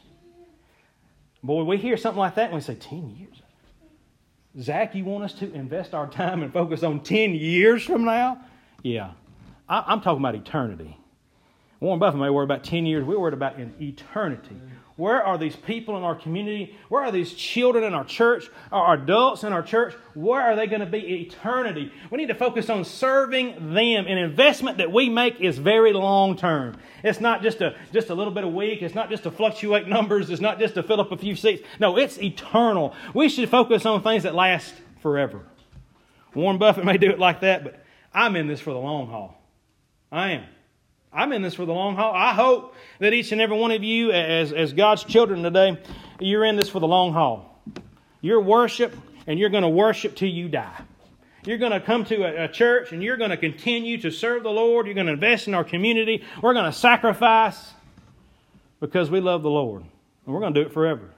Boy, 1.41 1.63
we 1.63 1.77
hear 1.77 1.97
something 1.97 2.19
like 2.19 2.35
that 2.35 2.47
and 2.47 2.55
we 2.55 2.61
say, 2.61 2.75
10 2.75 3.17
years? 3.17 3.37
Zach, 4.61 4.97
you 4.97 5.05
want 5.05 5.23
us 5.23 5.35
to 5.35 5.53
invest 5.55 5.95
our 5.95 6.09
time 6.09 6.43
and 6.43 6.53
focus 6.53 6.83
on 6.83 6.99
10 6.99 7.33
years 7.35 7.85
from 7.85 8.05
now? 8.05 8.45
Yeah. 8.83 9.13
I, 9.69 9.93
am 9.93 10.01
talking 10.01 10.21
about 10.21 10.35
eternity. 10.35 10.99
Warren 11.79 12.01
Buffett 12.01 12.21
may 12.21 12.31
worry 12.31 12.45
about 12.45 12.65
10 12.65 12.85
years. 12.85 13.05
We're 13.05 13.21
worried 13.21 13.35
about 13.35 13.61
in 13.61 13.73
eternity. 13.81 14.57
Where 14.97 15.23
are 15.23 15.39
these 15.39 15.57
people 15.57 15.97
in 15.97 16.03
our 16.03 16.15
community? 16.15 16.77
Where 16.89 17.03
are 17.03 17.11
these 17.11 17.33
children 17.33 17.83
in 17.85 17.95
our 17.95 18.05
church? 18.05 18.51
Our 18.71 18.95
adults 18.95 19.43
in 19.43 19.53
our 19.53 19.63
church? 19.63 19.95
Where 20.15 20.43
are 20.43 20.55
they 20.55 20.67
going 20.67 20.81
to 20.81 20.87
be 20.87 21.23
eternity? 21.23 21.91
We 22.11 22.19
need 22.19 22.29
to 22.29 22.35
focus 22.35 22.69
on 22.69 22.85
serving 22.85 23.73
them. 23.73 24.07
An 24.07 24.19
investment 24.19 24.79
that 24.79 24.93
we 24.93 25.09
make 25.09 25.41
is 25.41 25.59
very 25.59 25.93
long 25.93 26.37
term. 26.37 26.77
It's 27.03 27.21
not 27.21 27.43
just 27.43 27.63
a, 27.63 27.75
just 27.93 28.11
a 28.11 28.15
little 28.15 28.33
bit 28.33 28.45
a 28.45 28.49
week. 28.49 28.83
It's 28.83 28.95
not 28.95 29.09
just 29.09 29.23
to 29.23 29.31
fluctuate 29.31 29.89
numbers. 29.89 30.29
It's 30.29 30.43
not 30.43 30.59
just 30.59 30.75
to 30.75 30.83
fill 30.83 31.01
up 31.01 31.11
a 31.11 31.17
few 31.17 31.37
seats. 31.37 31.63
No, 31.81 31.97
it's 31.97 32.21
eternal. 32.21 32.95
We 33.15 33.29
should 33.29 33.49
focus 33.49 33.87
on 33.87 34.03
things 34.03 34.25
that 34.25 34.35
last 34.35 34.75
forever. 35.01 35.41
Warren 36.35 36.59
Buffett 36.59 36.85
may 36.85 36.99
do 36.99 37.11
it 37.11 37.19
like 37.19 37.41
that, 37.41 37.65
but 37.65 37.83
I'm 38.13 38.37
in 38.37 38.47
this 38.47 38.61
for 38.61 38.73
the 38.73 38.79
long 38.79 39.07
haul. 39.09 39.43
I 40.11 40.33
am. 40.33 40.45
I'm 41.13 41.33
in 41.33 41.43
this 41.43 41.55
for 41.55 41.67
the 41.67 41.73
long 41.73 41.97
haul. 41.97 42.15
I 42.15 42.33
hope 42.33 42.75
that 42.99 43.13
each 43.13 43.33
and 43.33 43.41
every 43.41 43.59
one 43.59 43.71
of 43.71 43.85
you, 43.85 44.13
as, 44.13 44.53
as 44.53 44.73
God's 44.73 45.05
children 45.05 45.43
today, 45.43 45.79
you're 46.19 46.45
in 46.45 46.57
this 46.57 46.71
for 46.71 46.81
the 46.81 46.89
long 46.89 47.13
haul. 47.13 47.61
You're 48.21 48.41
worship, 48.41 48.97
and 49.27 49.39
you're 49.39 49.51
going 49.51 49.63
to 49.63 49.69
worship 49.69 50.17
till 50.17 50.31
you 50.31 50.49
die. 50.49 50.83
You're 51.45 51.59
going 51.59 51.73
to 51.73 51.81
come 51.81 52.05
to 52.07 52.23
a, 52.23 52.45
a 52.45 52.49
church, 52.49 52.93
and 52.93 53.03
you're 53.03 53.17
going 53.17 53.31
to 53.31 53.37
continue 53.37 53.99
to 53.99 54.11
serve 54.11 54.43
the 54.43 54.51
Lord. 54.51 54.87
You're 54.87 54.95
going 54.95 55.09
to 55.09 55.13
invest 55.13 55.49
in 55.49 55.55
our 55.55 55.65
community. 55.65 56.25
We're 56.41 56.55
going 56.55 56.71
to 56.71 56.77
sacrifice 56.77 57.73
because 58.81 59.11
we 59.11 59.21
love 59.21 59.43
the 59.43 59.51
Lord, 59.51 59.83
and 59.83 60.35
we're 60.35 60.41
going 60.41 60.55
to 60.55 60.63
do 60.63 60.67
it 60.67 60.73
forever. 60.73 61.11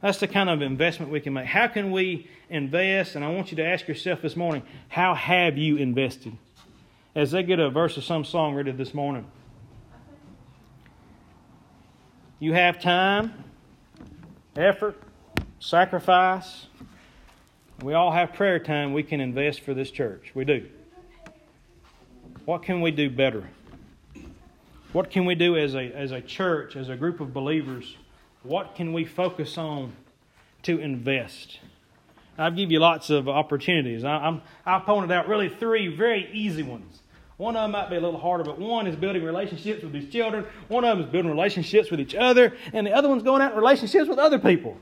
That's 0.00 0.18
the 0.18 0.28
kind 0.28 0.48
of 0.48 0.62
investment 0.62 1.10
we 1.10 1.20
can 1.20 1.32
make. 1.32 1.46
How 1.46 1.66
can 1.66 1.90
we 1.90 2.28
invest? 2.48 3.16
And 3.16 3.24
I 3.24 3.28
want 3.30 3.50
you 3.50 3.56
to 3.56 3.64
ask 3.64 3.88
yourself 3.88 4.22
this 4.22 4.36
morning 4.36 4.62
how 4.88 5.14
have 5.14 5.58
you 5.58 5.76
invested? 5.76 6.36
As 7.14 7.30
they 7.30 7.42
get 7.42 7.60
a 7.60 7.70
verse 7.70 7.96
of 7.96 8.04
some 8.04 8.24
song 8.24 8.54
ready 8.54 8.72
this 8.72 8.92
morning. 8.92 9.24
You 12.40 12.52
have 12.52 12.80
time, 12.80 13.32
effort, 14.56 15.00
sacrifice. 15.60 16.66
We 17.82 17.94
all 17.94 18.10
have 18.10 18.32
prayer 18.32 18.58
time 18.58 18.92
we 18.92 19.02
can 19.02 19.20
invest 19.20 19.60
for 19.60 19.74
this 19.74 19.90
church. 19.90 20.32
We 20.34 20.44
do. 20.44 20.66
What 22.44 22.62
can 22.62 22.80
we 22.80 22.90
do 22.90 23.08
better? 23.08 23.48
What 24.92 25.10
can 25.10 25.24
we 25.24 25.34
do 25.34 25.56
as 25.56 25.74
a, 25.74 25.92
as 25.92 26.10
a 26.10 26.20
church, 26.20 26.76
as 26.76 26.88
a 26.88 26.96
group 26.96 27.20
of 27.20 27.32
believers? 27.32 27.96
What 28.42 28.74
can 28.74 28.92
we 28.92 29.04
focus 29.04 29.56
on 29.56 29.92
to 30.62 30.78
invest? 30.78 31.60
I'll 32.36 32.50
give 32.50 32.70
you 32.70 32.80
lots 32.80 33.10
of 33.10 33.28
opportunities. 33.28 34.04
I, 34.04 34.16
I'm, 34.16 34.42
I 34.66 34.80
pointed 34.80 35.12
out 35.12 35.28
really 35.28 35.48
three 35.48 35.88
very 35.88 36.28
easy 36.32 36.62
ones 36.62 37.00
one 37.36 37.56
of 37.56 37.62
them 37.62 37.72
might 37.72 37.90
be 37.90 37.96
a 37.96 38.00
little 38.00 38.20
harder, 38.20 38.44
but 38.44 38.58
one 38.58 38.86
is 38.86 38.94
building 38.94 39.24
relationships 39.24 39.82
with 39.82 39.92
these 39.92 40.10
children. 40.10 40.46
One 40.68 40.84
of 40.84 40.96
them 40.96 41.06
is 41.06 41.12
building 41.12 41.30
relationships 41.30 41.90
with 41.90 42.00
each 42.00 42.14
other, 42.14 42.56
and 42.72 42.86
the 42.86 42.92
other 42.92 43.08
one's 43.08 43.24
going 43.24 43.42
out 43.42 43.52
in 43.52 43.58
relationships 43.58 44.08
with 44.08 44.18
other 44.18 44.38
people. 44.38 44.76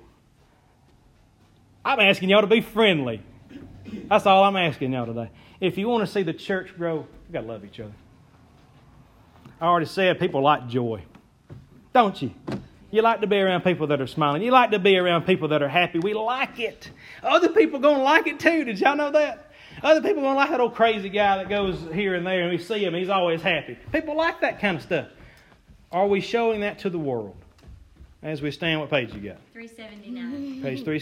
I'm 1.85 1.99
asking 1.99 2.29
y'all 2.29 2.43
to 2.43 2.47
be 2.47 2.61
friendly. 2.61 3.23
That's 4.09 4.27
all 4.27 4.45
I'm 4.45 4.57
asking 4.57 4.93
y'all 4.93 5.07
today. 5.07 5.31
If 5.61 5.79
you 5.79 5.89
want 5.89 6.07
to 6.07 6.13
see 6.13 6.23
the 6.23 6.33
church 6.33 6.77
grow, 6.77 7.07
you 7.29 7.33
got 7.33 7.43
to 7.43 7.47
love 7.47 7.65
each 7.65 7.81
other. 7.81 7.95
I 9.61 9.67
already 9.67 9.87
said 9.87 10.21
people 10.21 10.43
like 10.43 10.69
joy, 10.69 11.03
don't 11.95 12.21
you? 12.21 12.35
You 12.91 13.01
like 13.01 13.23
to 13.23 13.27
be 13.27 13.39
around 13.39 13.63
people 13.63 13.87
that 13.87 14.03
are 14.03 14.07
smiling. 14.07 14.43
You 14.43 14.51
like 14.51 14.73
to 14.73 14.79
be 14.79 14.99
around 14.99 15.25
people 15.25 15.49
that 15.49 15.63
are 15.63 15.69
happy. 15.69 15.99
We 15.99 16.13
like 16.13 16.61
it. 16.61 16.91
Other 17.23 17.49
people 17.49 17.81
going 17.81 17.97
to 17.97 18.03
like 18.03 18.27
it 18.27 18.39
too. 18.39 18.65
Did 18.65 18.79
y'all 18.81 18.97
know 18.97 19.11
that? 19.13 19.52
Other 19.83 20.01
people 20.01 20.23
don't 20.23 20.37
like 20.37 20.51
that 20.51 20.61
old 20.61 20.75
crazy 20.75 21.09
guy 21.09 21.39
that 21.39 21.49
goes 21.49 21.77
here 21.93 22.15
and 22.15 22.25
there 22.27 22.43
and 22.43 22.51
we 22.51 22.59
see 22.59 22.85
him, 22.85 22.95
he's 22.95 23.09
always 23.09 23.43
happy. 23.43 23.77
People 23.91 24.17
like 24.17 24.41
that 24.41 24.61
kind 24.61 24.77
of 24.77 24.83
stuff. 24.83 25.09
Are 25.91 26.07
we 26.07 26.21
showing 26.21 26.61
that 26.61 26.79
to 26.81 26.91
the 26.91 26.99
world? 26.99 27.37
As 28.23 28.41
we 28.41 28.53
stand, 28.53 28.81
what 28.81 28.89
page 28.89 29.13
you 29.13 29.21
got? 29.21 29.39
379. 29.53 30.63
Page 30.63 30.85
379. 30.85 31.01